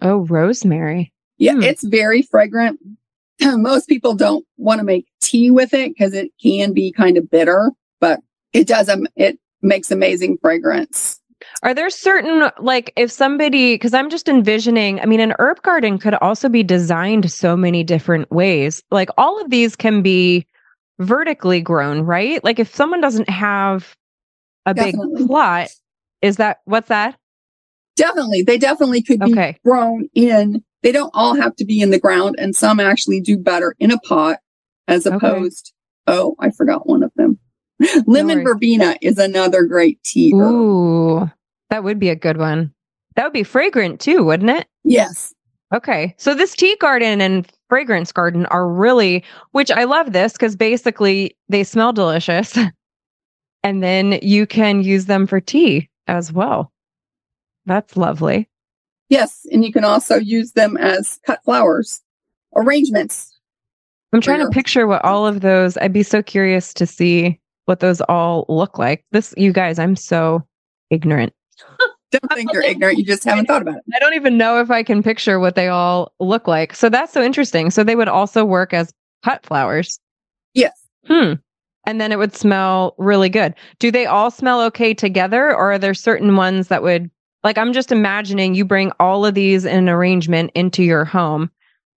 [0.01, 1.13] Oh, rosemary.
[1.37, 1.63] Yeah, hmm.
[1.63, 2.79] it's very fragrant.
[3.41, 7.29] Most people don't want to make tea with it because it can be kind of
[7.29, 8.21] bitter, but
[8.53, 8.89] it does.
[8.89, 11.19] Um, it makes amazing fragrance.
[11.63, 15.97] Are there certain, like, if somebody, because I'm just envisioning, I mean, an herb garden
[15.97, 18.83] could also be designed so many different ways.
[18.91, 20.47] Like, all of these can be
[20.99, 22.43] vertically grown, right?
[22.43, 23.95] Like, if someone doesn't have
[24.65, 25.17] a definitely.
[25.17, 25.69] big plot,
[26.21, 27.17] is that what's that?
[27.95, 28.43] Definitely.
[28.43, 29.59] They definitely could be okay.
[29.63, 33.37] grown in, they don't all have to be in the ground, and some actually do
[33.37, 34.39] better in a pot
[34.87, 35.73] as opposed,
[36.07, 36.17] okay.
[36.17, 37.39] oh, I forgot one of them.
[38.05, 40.33] Lemon verbena is another great tea.
[40.33, 41.29] Ooh,
[41.69, 42.73] that would be a good one.
[43.15, 44.67] That would be fragrant too, wouldn't it?
[44.83, 45.33] Yes.
[45.73, 46.15] Okay.
[46.17, 51.35] So this tea garden and fragrance garden are really, which I love this because basically
[51.49, 52.57] they smell delicious.
[53.63, 56.71] and then you can use them for tea as well.
[57.65, 58.47] That's lovely.
[59.09, 59.45] Yes.
[59.51, 62.01] And you can also use them as cut flowers,
[62.55, 63.33] arrangements.
[64.13, 67.79] I'm trying to picture what all of those, I'd be so curious to see what
[67.79, 69.05] those all look like.
[69.11, 70.45] This, you guys, I'm so
[70.89, 71.33] ignorant.
[72.11, 72.97] don't think you're ignorant.
[72.97, 73.83] You just haven't thought about it.
[73.93, 76.73] I don't even know if I can picture what they all look like.
[76.73, 77.69] So that's so interesting.
[77.69, 79.99] So they would also work as cut flowers.
[80.53, 80.73] Yes.
[81.05, 81.33] Hmm.
[81.85, 83.53] And then it would smell really good.
[83.79, 87.09] Do they all smell okay together or are there certain ones that would
[87.43, 91.49] like I'm just imagining you bring all of these in an arrangement into your home.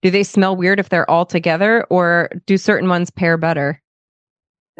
[0.02, 3.82] Do they smell weird if they're all together or do certain ones pair better?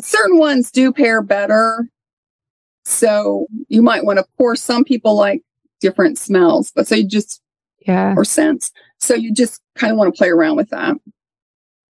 [0.04, 1.88] Certain ones do pair better.
[2.84, 4.56] So you might want to pour.
[4.56, 5.42] Some people like
[5.80, 7.40] different smells, but so you just,
[7.86, 8.72] yeah, or scents.
[8.98, 10.96] So you just kind of want to play around with that.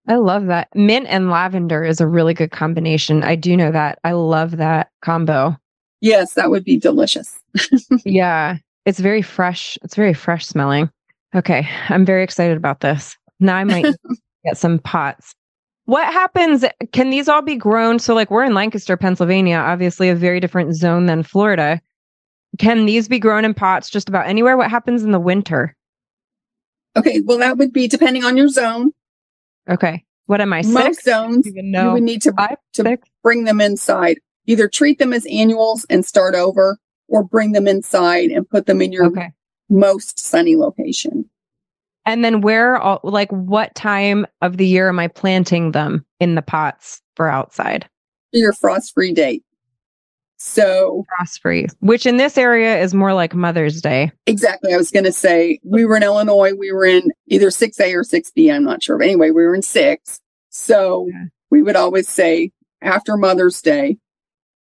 [0.08, 0.70] I love that.
[0.74, 3.24] Mint and lavender is a really good combination.
[3.24, 4.00] I do know that.
[4.04, 5.58] I love that combo.
[6.00, 7.38] Yes, that would be delicious.
[8.06, 9.78] yeah, it's very fresh.
[9.84, 10.90] It's very fresh smelling.
[11.36, 13.18] Okay, I'm very excited about this.
[13.40, 13.86] Now I might
[14.46, 15.34] get some pots.
[15.88, 16.66] What happens?
[16.92, 17.98] Can these all be grown?
[17.98, 21.82] So, like, we're in Lancaster, Pennsylvania, obviously a very different zone than Florida.
[22.60, 24.58] Can these be grown in pots just about anywhere?
[24.58, 25.78] What happens in the winter?
[26.98, 28.92] Okay, well, that would be depending on your zone.
[29.70, 30.04] Okay.
[30.26, 30.62] What am I?
[30.64, 31.04] Most six?
[31.06, 34.20] zones, you would need to, Five, to bring them inside.
[34.46, 38.82] Either treat them as annuals and start over, or bring them inside and put them
[38.82, 39.32] in your okay.
[39.70, 41.30] most sunny location.
[42.08, 46.36] And then where, all, like, what time of the year am I planting them in
[46.36, 47.88] the pots for outside?
[48.32, 49.44] Your frost free date.
[50.38, 54.12] So frost free, which in this area is more like Mother's Day.
[54.28, 54.74] Exactly.
[54.74, 56.54] I was going to say we were in Illinois.
[56.54, 58.54] We were in either 6A or 6B.
[58.54, 58.98] I'm not sure.
[58.98, 60.22] But anyway, we were in six.
[60.50, 61.26] So yeah.
[61.50, 63.98] we would always say after Mother's Day.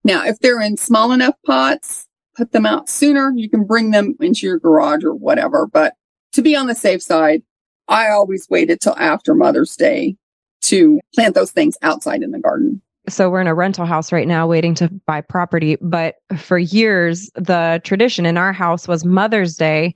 [0.04, 3.32] Now, if they're in small enough pots, put them out sooner.
[3.34, 5.66] You can bring them into your garage or whatever.
[5.66, 5.94] But
[6.34, 7.42] to be on the safe side,
[7.88, 10.16] I always waited till after Mother's Day
[10.62, 12.80] to plant those things outside in the garden.
[13.08, 15.76] So we're in a rental house right now waiting to buy property.
[15.82, 19.94] But for years, the tradition in our house was Mother's Day.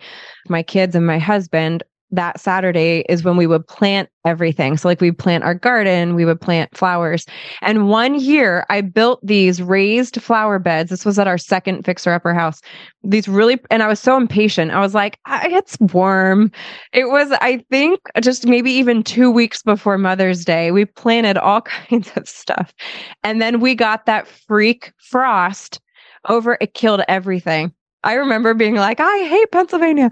[0.49, 4.77] My kids and my husband that Saturday is when we would plant everything.
[4.77, 7.27] So like we plant our garden, we would plant flowers.
[7.63, 10.91] And one year I built these raised flower beds.
[10.91, 12.61] This was at our second fixer upper house.
[13.03, 14.71] These really, and I was so impatient.
[14.71, 16.51] I was like, ah, it's warm.
[16.93, 21.61] It was, I think just maybe even two weeks before Mother's Day, we planted all
[21.89, 22.73] kinds of stuff.
[23.23, 25.81] And then we got that freak frost
[26.29, 27.73] over, it killed everything.
[28.05, 30.11] I remember being like, I hate Pennsylvania.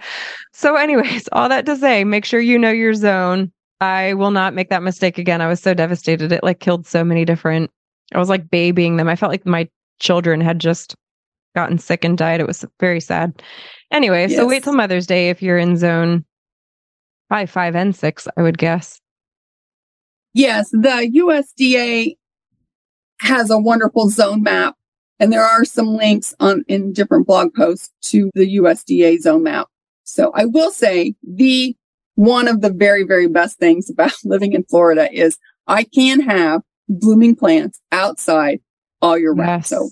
[0.53, 3.53] So, anyways, all that to say, make sure you know your zone.
[3.81, 5.42] I will not make that mistake again.
[5.42, 6.33] I was so devastated.
[6.33, 7.70] It like killed so many different,
[8.14, 9.09] I was like babying them.
[9.09, 9.68] I felt like my
[9.99, 10.96] children had just
[11.55, 12.40] gotten sick and died.
[12.40, 13.42] It was very sad.
[13.90, 14.37] Anyway, yes.
[14.37, 16.25] so wait till Mother's Day if you're in zone
[17.29, 19.01] probably five and six, I would guess.
[20.33, 22.16] Yes, the USDA
[23.20, 24.75] has a wonderful zone map
[25.18, 29.68] and there are some links on in different blog posts to the USDA zone map.
[30.05, 31.76] So I will say the
[32.14, 36.62] one of the very, very best things about living in Florida is I can have
[36.88, 38.61] blooming plants outside
[39.02, 39.62] all year round.
[39.62, 39.68] Yes.
[39.68, 39.90] So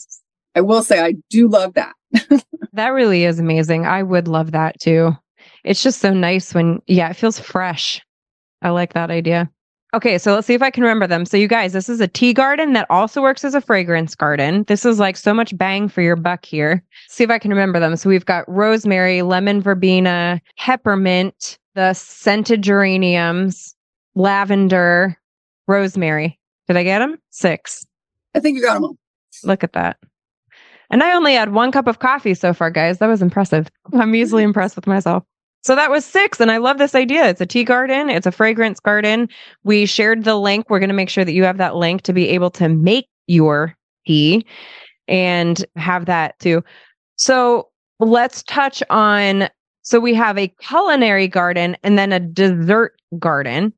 [0.55, 1.95] I will say I do love that.
[2.73, 3.87] that really is amazing.
[3.87, 5.13] I would love that too.
[5.65, 8.01] It's just so nice when, yeah, it feels fresh.
[8.63, 9.51] I like that idea.
[9.95, 11.25] Okay, so let's see if I can remember them.
[11.25, 14.65] So, you guys, this is a tea garden that also works as a fragrance garden.
[14.65, 16.83] This is like so much bang for your buck here.
[17.07, 17.95] See if I can remember them.
[17.95, 23.77] So, we've got rosemary, lemon verbena, peppermint, the scented geraniums,
[24.17, 25.17] lavender,
[25.69, 26.41] rosemary.
[26.67, 27.17] Did I get them?
[27.31, 27.87] Six.
[28.35, 28.97] I think you got them all.
[29.45, 29.99] Look at that.
[30.91, 32.99] And I only had one cup of coffee so far, guys.
[32.99, 33.69] That was impressive.
[33.93, 35.23] I'm easily impressed with myself.
[35.65, 36.41] So that was six.
[36.41, 37.27] And I love this idea.
[37.29, 38.11] It's a tea garden.
[38.11, 39.29] It's a fragrance garden.
[39.65, 40.69] We shared the link.
[40.69, 43.09] We're going to make sure that you have that link to be able to make
[43.27, 43.75] your
[44.07, 44.47] tea
[45.09, 46.63] and have that too.
[47.17, 49.49] So let's touch on.
[49.83, 53.73] So we have a culinary garden and then a dessert garden.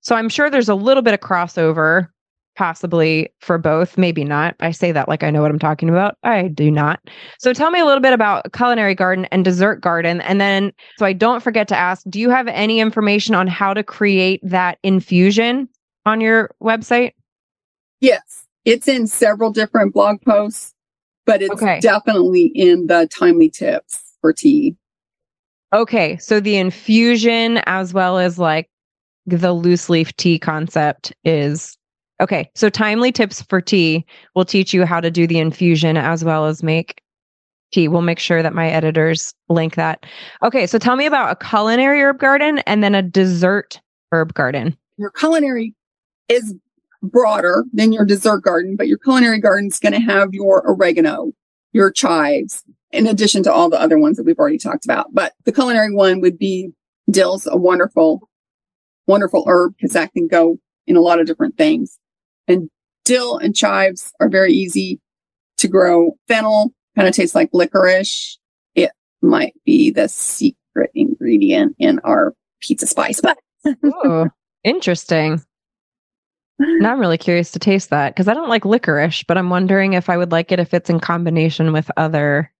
[0.00, 2.08] So I'm sure there's a little bit of crossover
[2.58, 4.56] possibly for both, maybe not.
[4.58, 6.16] I say that like I know what I'm talking about.
[6.24, 6.98] I do not.
[7.38, 10.20] So tell me a little bit about culinary garden and dessert garden.
[10.22, 13.74] And then, so I don't forget to ask, do you have any information on how
[13.74, 15.68] to create that infusion
[16.04, 17.12] on your website?
[18.00, 20.74] Yes, it's in several different blog posts,
[21.26, 21.78] but it's okay.
[21.78, 24.76] definitely in the thymely tips for tea.
[25.72, 26.16] Okay.
[26.16, 28.68] So the infusion as well as like
[29.26, 31.77] the loose leaf tea concept is
[32.20, 32.50] Okay.
[32.54, 34.04] So thymely tips for tea
[34.34, 37.00] will teach you how to do the infusion as well as make
[37.72, 37.88] tea.
[37.88, 40.04] We'll make sure that my editors link that.
[40.42, 40.66] Okay.
[40.66, 44.76] So tell me about a culinary herb garden and then a dessert herb garden.
[44.96, 45.74] Your culinary
[46.28, 46.54] is
[47.02, 51.32] broader than your dessert garden, but your culinary garden is going to have your oregano,
[51.72, 55.06] your chives, in addition to all the other ones that we've already talked about.
[55.12, 56.70] But the culinary one would be
[57.10, 58.28] dill's a wonderful,
[59.06, 61.98] wonderful herb because that can go in a lot of different things.
[62.48, 62.68] And
[63.04, 65.00] dill and chives are very easy
[65.58, 66.16] to grow.
[66.26, 68.38] Fennel kind of tastes like licorice.
[68.74, 68.90] It
[69.22, 73.38] might be the secret ingredient in our pizza spice, but
[73.84, 74.28] Ooh,
[74.64, 75.42] interesting.
[76.58, 79.92] Now I'm really curious to taste that because I don't like licorice, but I'm wondering
[79.92, 82.52] if I would like it if it's in combination with other,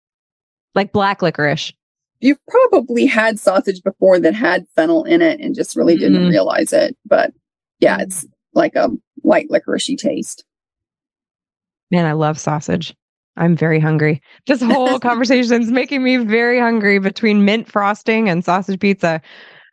[0.74, 1.72] like black licorice.
[2.20, 6.30] You've probably had sausage before that had fennel in it and just really didn't mm-hmm.
[6.30, 6.96] realize it.
[7.06, 7.32] But
[7.80, 8.88] yeah, it's like a
[9.24, 10.44] light licoricey taste.
[11.90, 12.94] Man, I love sausage.
[13.36, 14.20] I'm very hungry.
[14.46, 19.22] This whole conversation is making me very hungry between mint frosting and sausage pizza.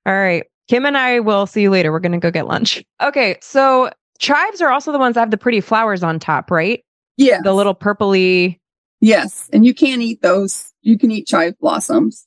[0.06, 0.46] All right.
[0.68, 1.92] Kim and I will see you later.
[1.92, 2.84] We're going to go get lunch.
[3.02, 3.38] Okay.
[3.42, 6.84] So chives are also the ones that have the pretty flowers on top, right?
[7.18, 7.40] Yeah.
[7.44, 8.60] The little purpley.
[9.02, 9.50] Yes.
[9.52, 10.72] And you can eat those.
[10.82, 12.26] You can eat chive blossoms.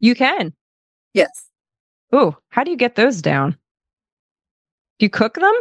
[0.00, 0.52] You can.
[1.12, 1.48] Yes.
[2.14, 3.52] Ooh, how do you get those down?
[4.98, 5.54] Do you cook them?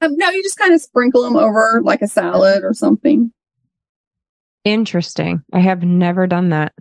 [0.00, 3.32] Um, no, you just kind of sprinkle them over like a salad or something.
[4.64, 5.42] Interesting.
[5.52, 6.74] I have never done that.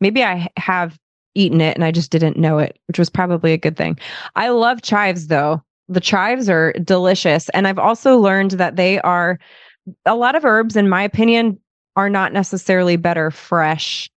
[0.00, 0.98] Maybe I have
[1.34, 3.98] eaten it and I just didn't know it, which was probably a good thing.
[4.36, 5.62] I love chives though.
[5.88, 7.48] The chives are delicious.
[7.50, 9.38] And I've also learned that they are
[10.06, 11.58] a lot of herbs, in my opinion,
[11.96, 14.08] are not necessarily better fresh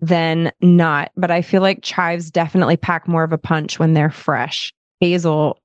[0.00, 1.12] than not.
[1.16, 4.72] But I feel like chives definitely pack more of a punch when they're fresh.
[5.00, 5.60] Basil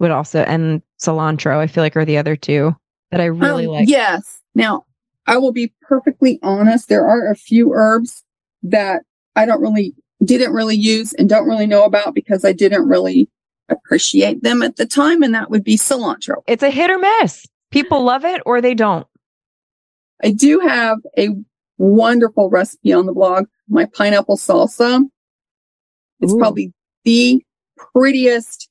[0.00, 2.74] would also and cilantro i feel like are the other two
[3.10, 4.84] that i really um, like yes now
[5.26, 8.22] i will be perfectly honest there are a few herbs
[8.62, 9.02] that
[9.36, 13.28] i don't really didn't really use and don't really know about because i didn't really
[13.68, 16.42] appreciate them at the time, and that would be cilantro.
[16.46, 17.46] It's a hit or miss.
[17.70, 19.06] People love it or they don't.
[20.22, 21.30] I do have a
[21.76, 25.02] wonderful recipe on the blog, my pineapple salsa.
[26.20, 26.38] It's Ooh.
[26.38, 26.72] probably
[27.04, 27.42] the
[27.76, 28.68] prettiest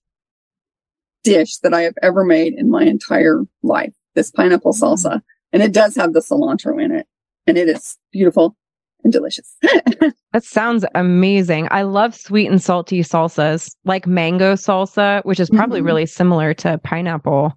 [1.23, 3.93] dish that I have ever made in my entire life.
[4.15, 5.21] This pineapple salsa.
[5.51, 7.07] And it does have the cilantro in it.
[7.47, 8.55] And it is beautiful
[9.03, 9.55] and delicious.
[10.33, 11.67] That sounds amazing.
[11.69, 15.85] I love sweet and salty salsas, like mango salsa, which is probably Mhm.
[15.85, 17.53] really similar to pineapple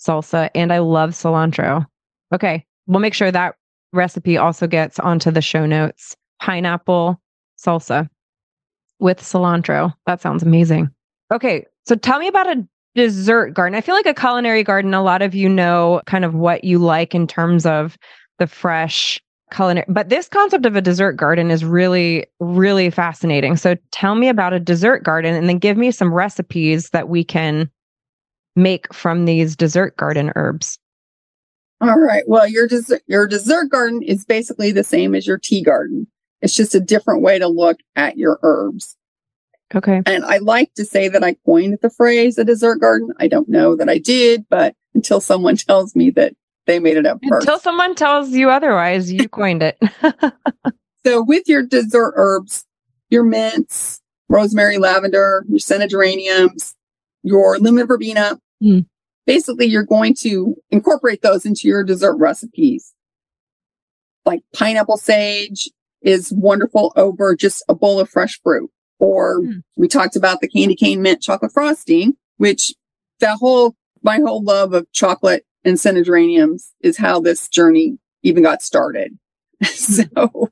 [0.00, 0.50] salsa.
[0.56, 1.86] And I love cilantro.
[2.34, 2.64] Okay.
[2.88, 3.54] We'll make sure that
[3.92, 6.16] recipe also gets onto the show notes.
[6.42, 7.20] Pineapple
[7.56, 8.08] salsa
[8.98, 9.94] with cilantro.
[10.06, 10.90] That sounds amazing.
[11.32, 11.66] Okay.
[11.86, 13.76] So tell me about a dessert garden.
[13.76, 16.78] I feel like a culinary garden, a lot of you know kind of what you
[16.78, 17.96] like in terms of
[18.38, 19.20] the fresh
[19.52, 19.86] culinary.
[19.88, 23.56] But this concept of a dessert garden is really, really fascinating.
[23.56, 27.22] So tell me about a dessert garden and then give me some recipes that we
[27.22, 27.70] can
[28.56, 30.78] make from these dessert garden herbs.
[31.80, 32.24] All right.
[32.26, 36.06] Well, your dessert, your dessert garden is basically the same as your tea garden.
[36.40, 38.96] It's just a different way to look at your herbs.
[39.74, 40.00] Okay.
[40.06, 43.12] And I like to say that I coined the phrase a dessert garden.
[43.18, 46.34] I don't know that I did, but until someone tells me that
[46.66, 47.46] they made it up first.
[47.46, 49.78] Until someone tells you otherwise, you coined it.
[51.06, 52.64] so with your dessert herbs,
[53.10, 56.74] your mints, rosemary, lavender, your scented geraniums,
[57.22, 58.80] your lemon verbena, Hmm.
[59.26, 62.94] basically you're going to incorporate those into your dessert recipes.
[64.24, 65.68] Like pineapple sage
[66.02, 68.70] is wonderful over just a bowl of fresh fruit.
[68.98, 69.58] Or Hmm.
[69.76, 72.74] we talked about the candy cane mint chocolate frosting, which
[73.20, 78.42] that whole, my whole love of chocolate and scented geraniums is how this journey even
[78.42, 79.18] got started.
[79.64, 80.50] so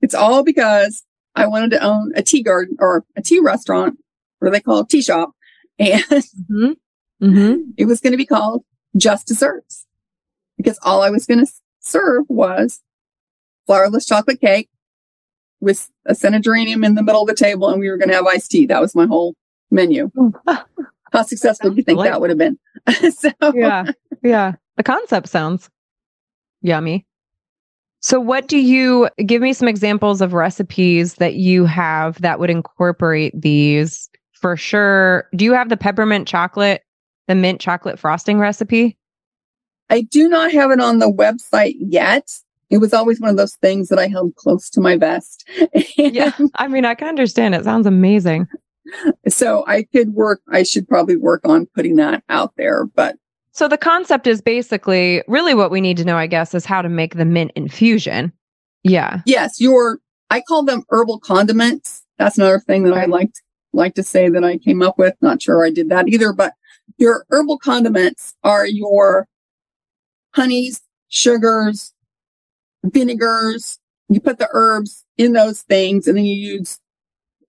[0.00, 1.04] it's all because
[1.34, 3.98] I wanted to own a tea garden or a tea restaurant,
[4.40, 5.32] or they call it tea shop.
[5.80, 6.02] And
[6.48, 6.72] hmm
[7.20, 8.64] hmm it was going to be called
[8.96, 9.86] Just Desserts
[10.56, 12.80] because all I was going to serve was
[13.68, 14.68] flourless chocolate cake
[15.60, 18.14] with a scented geranium in the middle of the table, and we were going to
[18.14, 18.66] have iced tea.
[18.66, 19.34] That was my whole
[19.70, 20.10] menu.
[21.12, 22.58] How successful do you think that would have been?
[23.12, 23.90] so, yeah.
[24.22, 24.54] Yeah.
[24.76, 25.70] The concept sounds
[26.60, 27.06] yummy.
[28.00, 32.50] So, what do you give me some examples of recipes that you have that would
[32.50, 35.28] incorporate these for sure?
[35.34, 36.84] Do you have the peppermint chocolate,
[37.26, 38.96] the mint chocolate frosting recipe?
[39.90, 42.30] I do not have it on the website yet.
[42.70, 45.48] It was always one of those things that I held close to my vest.
[45.96, 46.32] Yeah.
[46.56, 47.54] I mean, I can understand.
[47.54, 48.46] It sounds amazing.
[49.28, 53.16] so I could work, I should probably work on putting that out there, but
[53.52, 56.82] So, the concept is basically really what we need to know, I guess, is how
[56.82, 58.32] to make the mint infusion.
[58.84, 59.20] Yeah.
[59.26, 59.98] yes, your,
[60.30, 62.02] I call them herbal condiments.
[62.18, 63.10] That's another thing that I Okay.
[63.10, 63.30] like,
[63.72, 65.14] like to say that I came up with.
[65.20, 66.52] Not sure I did that either, but
[66.96, 69.26] your herbal condiments are your
[70.34, 71.92] honeys, sugars,
[72.84, 73.78] vinegars.
[74.08, 76.78] You put the herbs in those things and then you use,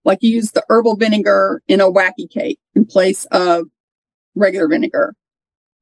[0.03, 3.65] like you use the herbal vinegar in a wacky cake in place of
[4.35, 5.15] regular vinegar.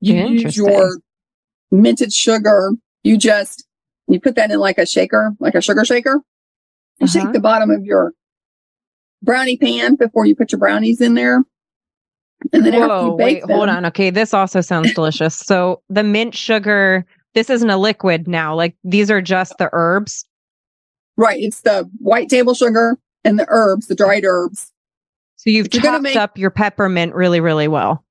[0.01, 0.99] You use your
[1.71, 2.73] minted sugar.
[3.03, 3.65] You just,
[4.07, 6.21] you put that in like a shaker, like a sugar shaker.
[6.99, 7.07] You Uh-huh.
[7.07, 8.13] shake the bottom of your
[9.23, 11.43] brownie pan before you put your brownies in there.
[12.53, 13.85] And then after you bake wait, hold on.
[13.87, 15.35] Okay, this also sounds delicious.
[15.35, 17.03] So the mint sugar,
[17.37, 18.55] this isn't a liquid now.
[18.55, 20.25] Like these are just the herbs.
[21.17, 21.39] Right.
[21.39, 24.71] It's the white table sugar and the herbs, the dried herbs.
[25.35, 28.03] So you've you're chopped make- up your peppermint really, really well.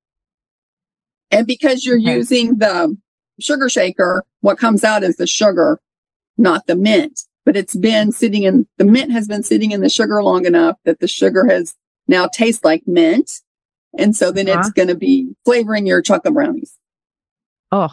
[1.32, 2.14] And because you're Okay.
[2.14, 2.96] using the
[3.40, 5.80] sugar shaker, what comes out is the sugar,
[6.38, 7.22] not the mint.
[7.44, 10.76] But it's been sitting in the mint has been sitting in the sugar long enough
[10.84, 11.74] that the sugar has
[12.06, 13.40] now tastes like mint.
[13.98, 14.70] And so then it's Uh-huh.
[14.76, 16.76] going to be flavoring your chocolate brownies.
[17.72, 17.92] Oh,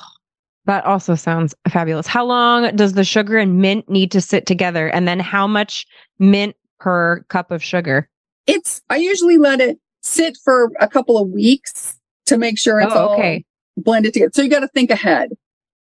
[0.66, 2.08] that also sounds fabulous.
[2.08, 4.88] How long does the sugar and mint need to sit together?
[4.88, 5.86] And then how much
[6.20, 8.10] mint per cup of sugar?
[8.48, 11.98] It's, I usually let it sit for a couple of weeks
[12.28, 13.46] to make sure it's Oh, all okay.
[13.78, 14.32] blended together.
[14.34, 15.32] So you got to think ahead.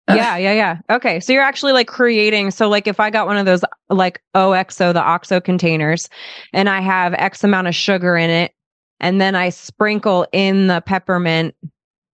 [0.09, 0.79] Uh, yeah, yeah, yeah.
[0.91, 1.21] Okay.
[1.21, 2.51] So you're actually like creating.
[2.51, 6.09] So, like, if I got one of those like OXO, the OXO containers,
[6.53, 8.53] and I have X amount of sugar in it,
[8.99, 11.55] and then I sprinkle in the peppermint.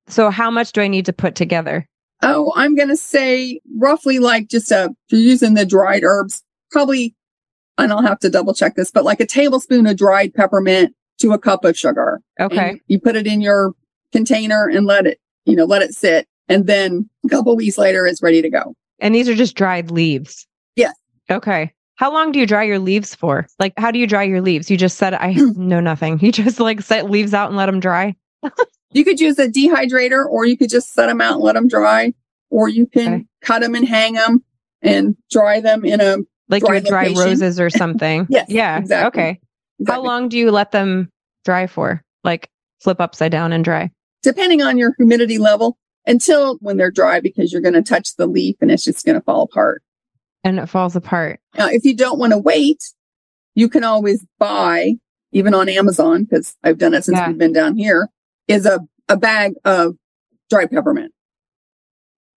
[0.09, 1.89] So, how much do I need to put together?
[2.23, 6.43] Oh, I'm going to say roughly like just a, if you're using the dried herbs,
[6.71, 7.15] probably,
[7.79, 11.33] and I'll have to double check this, but like a tablespoon of dried peppermint to
[11.33, 12.21] a cup of sugar.
[12.41, 12.73] Okay.
[12.73, 13.73] You, you put it in your
[14.13, 16.27] container and let it, you know, let it sit.
[16.49, 18.75] And then a couple weeks later, it's ready to go.
[18.99, 20.47] And these are just dried leaves.
[20.77, 20.95] Yes.
[21.31, 21.73] Okay.
[21.97, 23.47] How long do you dry your leaves for?
[23.59, 24.71] Like, how do you dry your leaves?
[24.71, 26.21] You just said, I know nothing.
[26.21, 28.15] You just like set leaves out and let them dry.
[28.97, 31.69] You could use a dehydrator or you could just set them out and let them
[31.69, 32.15] dry,
[32.51, 33.27] or you can Okay.
[33.43, 34.43] cut them and hang them
[34.81, 36.17] and dry them in a
[36.49, 37.23] Like Dry your dry location.
[37.29, 38.27] roses or something.
[38.31, 38.79] Yes, Yeah.
[38.79, 39.07] exactly.
[39.23, 39.41] Okay.
[39.87, 41.11] How long do you let them
[41.45, 42.03] dry for?
[42.25, 42.49] Like
[42.81, 43.91] flip upside down and dry.
[44.23, 45.77] depending on your humidity level
[46.07, 49.15] until when they're dry because you're going to touch the leaf and it's just going
[49.15, 49.83] to fall apart.
[50.43, 51.39] And it falls apart.
[51.59, 52.83] Now, if you don't want to wait,
[53.55, 54.95] you can always buy,
[55.33, 57.29] even on Amazon, because I've done it since Yeah.
[57.29, 58.09] we've been down here,
[58.49, 59.95] is a, a bag of
[60.51, 61.13] dried peppermint.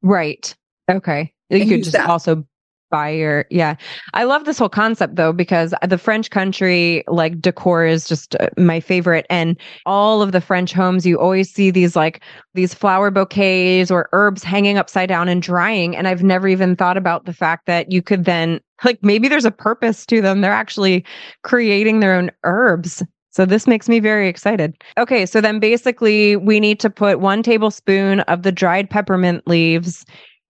[0.02, 0.56] Right.
[0.90, 1.34] Okay.
[1.50, 2.10] You And could just that.
[2.10, 2.46] also
[2.90, 3.76] buy your yeah.
[4.16, 8.50] I love this whole concept though because the French country like decor is just uh,
[8.58, 12.24] my favorite and all of the French homes you always see these like
[12.56, 16.98] these flower bouquets or herbs hanging upside down and drying and I've never even thought
[16.98, 20.42] about the fact that you could then like maybe there's a purpose to them.
[20.42, 21.06] They're actually
[21.44, 23.04] creating their own herbs.
[23.32, 24.76] So this makes me very excited.
[24.98, 30.06] Okay, so then basically we need to put 1 tablespoon of the dried peppermint leaves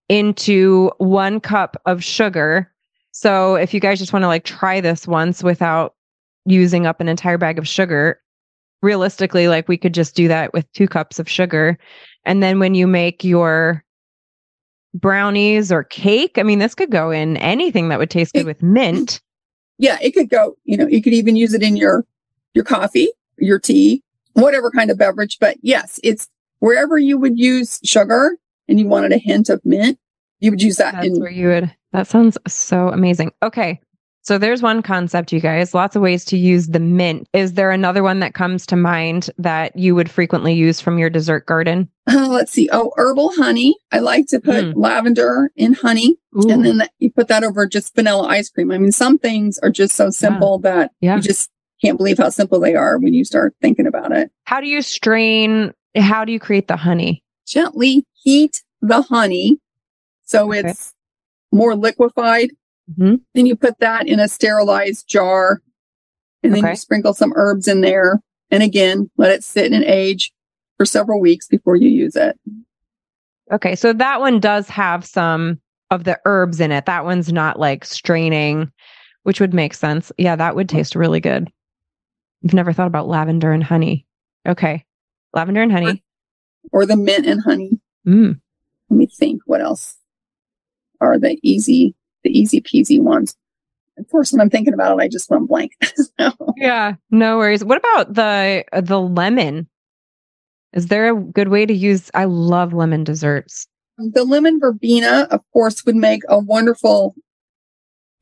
[0.08, 2.72] into one cup of sugar.
[3.12, 5.94] So if you guys just want to like try this once without
[6.46, 8.20] using up an entire bag of sugar,
[8.82, 11.78] realistically, like we could just do that with two cups of sugar.
[12.24, 13.84] And then when you make your
[14.94, 18.62] brownies or cake, I mean, this could go in anything that would taste good with
[18.62, 19.20] mint.
[19.78, 22.06] Yeah, it could go, you know, you could even use it in your,
[22.54, 24.02] your coffee, your tea,
[24.34, 25.38] whatever kind of beverage.
[25.40, 26.28] But yes, it's
[26.58, 28.36] wherever you would use sugar
[28.68, 29.98] and you wanted a hint of mint,
[30.40, 31.74] you would use that That's in where you would.
[31.92, 33.32] That sounds so amazing.
[33.42, 33.80] Okay.
[34.22, 35.72] So there's one concept, you guys.
[35.72, 37.26] Lots of ways to use the mint.
[37.32, 41.08] Is there another one that comes to mind that you would frequently use from your
[41.08, 41.88] dessert garden?
[42.06, 42.68] Uh, let's see.
[42.70, 43.76] Oh, herbal honey.
[43.92, 47.66] I like to put lavender in honey Ooh, and then that, you put that over
[47.66, 48.70] just vanilla ice cream.
[48.70, 51.16] I mean, some things are just so simple that Yeah.
[51.16, 51.50] you just
[51.82, 54.30] can't believe how simple they are when you start thinking about it.
[54.44, 55.72] how do you strain?
[55.96, 57.22] How do you create the honey?
[57.46, 59.58] Gently heat the honey
[60.24, 60.68] so Okay.
[60.70, 60.94] it's
[61.52, 62.50] more liquefied.
[62.96, 63.20] Mhm.
[63.34, 65.60] Then you put that in a sterilized jar
[66.42, 66.70] and then Okay.
[66.70, 68.20] you sprinkle some herbs in there.
[68.50, 70.32] And again, let it sit and age
[70.76, 72.38] for several weeks before you use it.
[73.52, 73.74] Okay.
[73.74, 75.60] So that one does have some
[75.90, 76.86] of the herbs in it.
[76.86, 78.70] That one's not like straining,
[79.24, 80.12] which would make sense.
[80.18, 81.50] Yeah, that would taste really good.
[82.44, 84.06] I've never thought about lavender and honey.
[84.46, 84.84] Okay.
[85.34, 86.02] Lavender and honey.
[86.72, 87.80] Or the mint and honey.
[88.06, 88.40] Mm.
[88.88, 89.96] Let me think what else
[91.00, 93.36] are the easy, the easy peasy ones.
[93.98, 95.72] Of course, when I'm thinking about it, I just went blank.
[95.94, 97.64] so, Yeah, no worries.
[97.64, 99.68] What about the uh, the lemon?
[100.72, 102.10] Is there a good way to use?
[102.14, 103.66] I love lemon desserts.
[103.98, 107.14] the lemon verbena, of course, would make a wonderful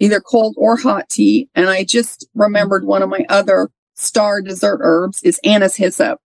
[0.00, 1.48] either cold or hot tea.
[1.54, 3.68] And I just remembered one of my other
[3.98, 6.20] star dessert herbs is anise hyssop.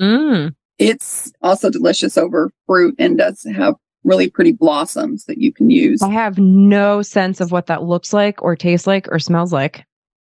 [0.00, 0.54] Mm.
[0.78, 6.02] It's also delicious over fruit and does have really pretty blossoms that you can use.
[6.02, 9.84] I have no sense of what that looks like, or tastes like, or smells like.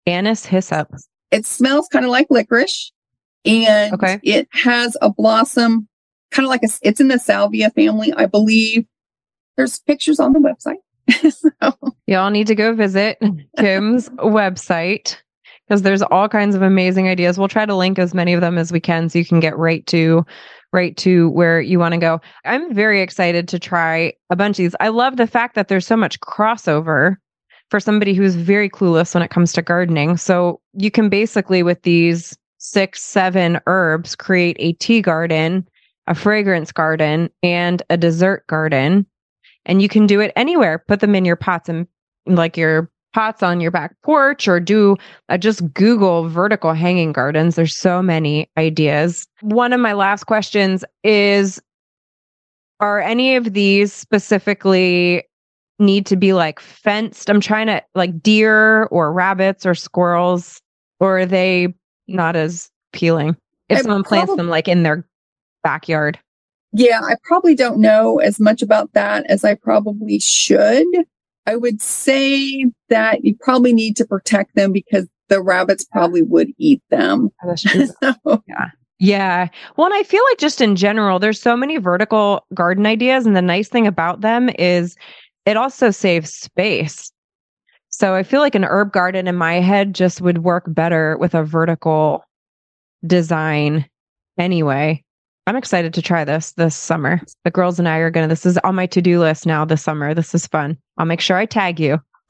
[0.06, 0.94] Anise hyssop.
[1.32, 2.92] It smells kind of like licorice
[3.46, 4.20] and Okay.
[4.24, 5.88] it has a blossom
[6.32, 8.86] kind of like a, it's in the salvia family, I believe.
[9.56, 10.78] There's pictures on the website.
[11.32, 13.18] so, Y'all need to go visit
[13.58, 15.18] Kim's website
[15.68, 17.38] because there's all kinds of amazing ideas.
[17.38, 19.58] We'll try to link as many of them as we can so you can get
[19.58, 20.26] right to
[20.72, 22.20] right to where you want to go.
[22.46, 24.76] I'm very excited to try a bunch of these.
[24.80, 27.18] I love the fact that there's so much crossover
[27.70, 30.18] for somebody who's very clueless when it comes to gardening.
[30.18, 35.68] So you can basically with these six, seven herbs create a tea garden,
[36.08, 39.06] a fragrance garden, and a dessert garden
[39.66, 40.80] and you can do it anywhere.
[40.88, 41.88] Put them in your pots and
[42.26, 44.98] like your pots on your back porch or do
[45.30, 47.56] uh, just Google vertical hanging gardens.
[47.56, 49.28] There's so many ideas.
[49.42, 51.62] One of my last questions is
[52.80, 55.24] Are any of these specifically
[55.80, 57.30] need to be like fenced?
[57.30, 60.62] I'm trying to like deer or rabbits or squirrels,
[61.00, 61.74] or are they
[62.08, 63.38] not as appealing
[63.70, 65.08] if I someone plants probab- them like in their
[65.64, 66.20] backyard?
[66.74, 70.86] Yeah, I probably don't know as much about that as I probably should.
[71.46, 76.52] I would say that you probably need to protect them because the rabbits probably would
[76.58, 77.30] eat them.
[77.46, 78.44] Oh, so,
[79.00, 79.50] Yeah.
[79.76, 83.26] Well, and I feel like just in general, there's so many vertical garden ideas.
[83.26, 84.96] And the nice thing about them is
[85.46, 87.12] it also saves space.
[87.90, 91.36] So I feel like an herb garden in my head just would work better with
[91.36, 92.24] a vertical
[93.06, 93.88] design
[94.38, 95.04] anyway.
[95.46, 97.20] I'm excited to try this this summer.
[97.44, 99.66] The girls and I are going to, this is on my to do list now
[99.66, 100.14] this summer.
[100.14, 100.78] This is fun.
[100.98, 102.00] I'll make sure I tag you.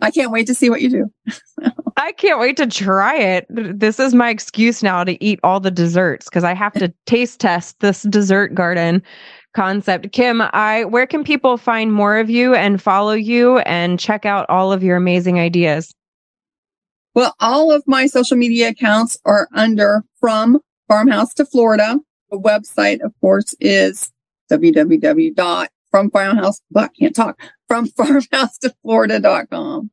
[0.00, 1.12] I can't wait to see what you do.
[1.96, 3.46] I can't wait to try it.
[3.50, 7.40] This is my excuse now to eat all the desserts because I have to taste
[7.40, 9.02] test this dessert garden
[9.54, 10.12] concept.
[10.12, 14.48] Kim, I where can people find more of you and follow you and check out
[14.48, 15.92] all of your amazing ideas?
[17.14, 22.00] Well, all of my social media accounts are under from farmhouse to Florida.
[22.30, 24.10] The website, of course, is
[24.50, 29.90] www.fromfarmhouse, but can't talk, from farmhouse to Florida.com.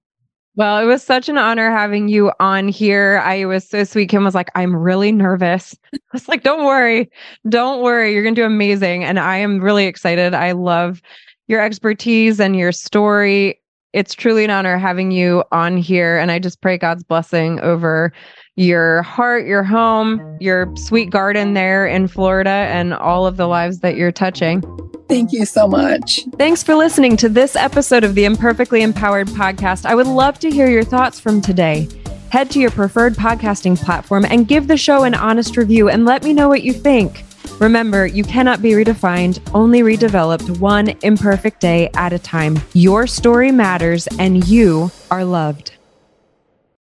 [0.58, 3.22] Well, it was such an honor having you on here.
[3.26, 4.08] I was so sweet.
[4.08, 5.78] Kim was like, I'm really nervous.
[5.94, 7.12] I was like, don't worry.
[7.50, 8.14] Don't worry.
[8.14, 9.04] You're going to do amazing.
[9.04, 10.34] And I am really excited.
[10.34, 11.02] I love
[11.48, 13.60] your expertise and your story.
[13.92, 16.18] It's truly an honor having you on here.
[16.18, 18.14] And I just pray God's blessing over
[18.56, 23.80] your heart, your home, your sweet garden there in Florida, and all of the lives
[23.80, 24.64] that you're touching.
[25.08, 26.22] Thank you so much.
[26.38, 29.86] Thanks for listening to this episode of the Imperfectly Empowered podcast.
[29.86, 31.88] I would love to hear your thoughts from today.
[32.32, 36.24] Head to your preferred podcasting platform and give the show an honest review and let
[36.24, 37.24] me know what you think.
[37.60, 42.60] Remember, you cannot be redefined, only redeveloped one imperfect day at a time.
[42.74, 45.74] Your story matters and you are loved.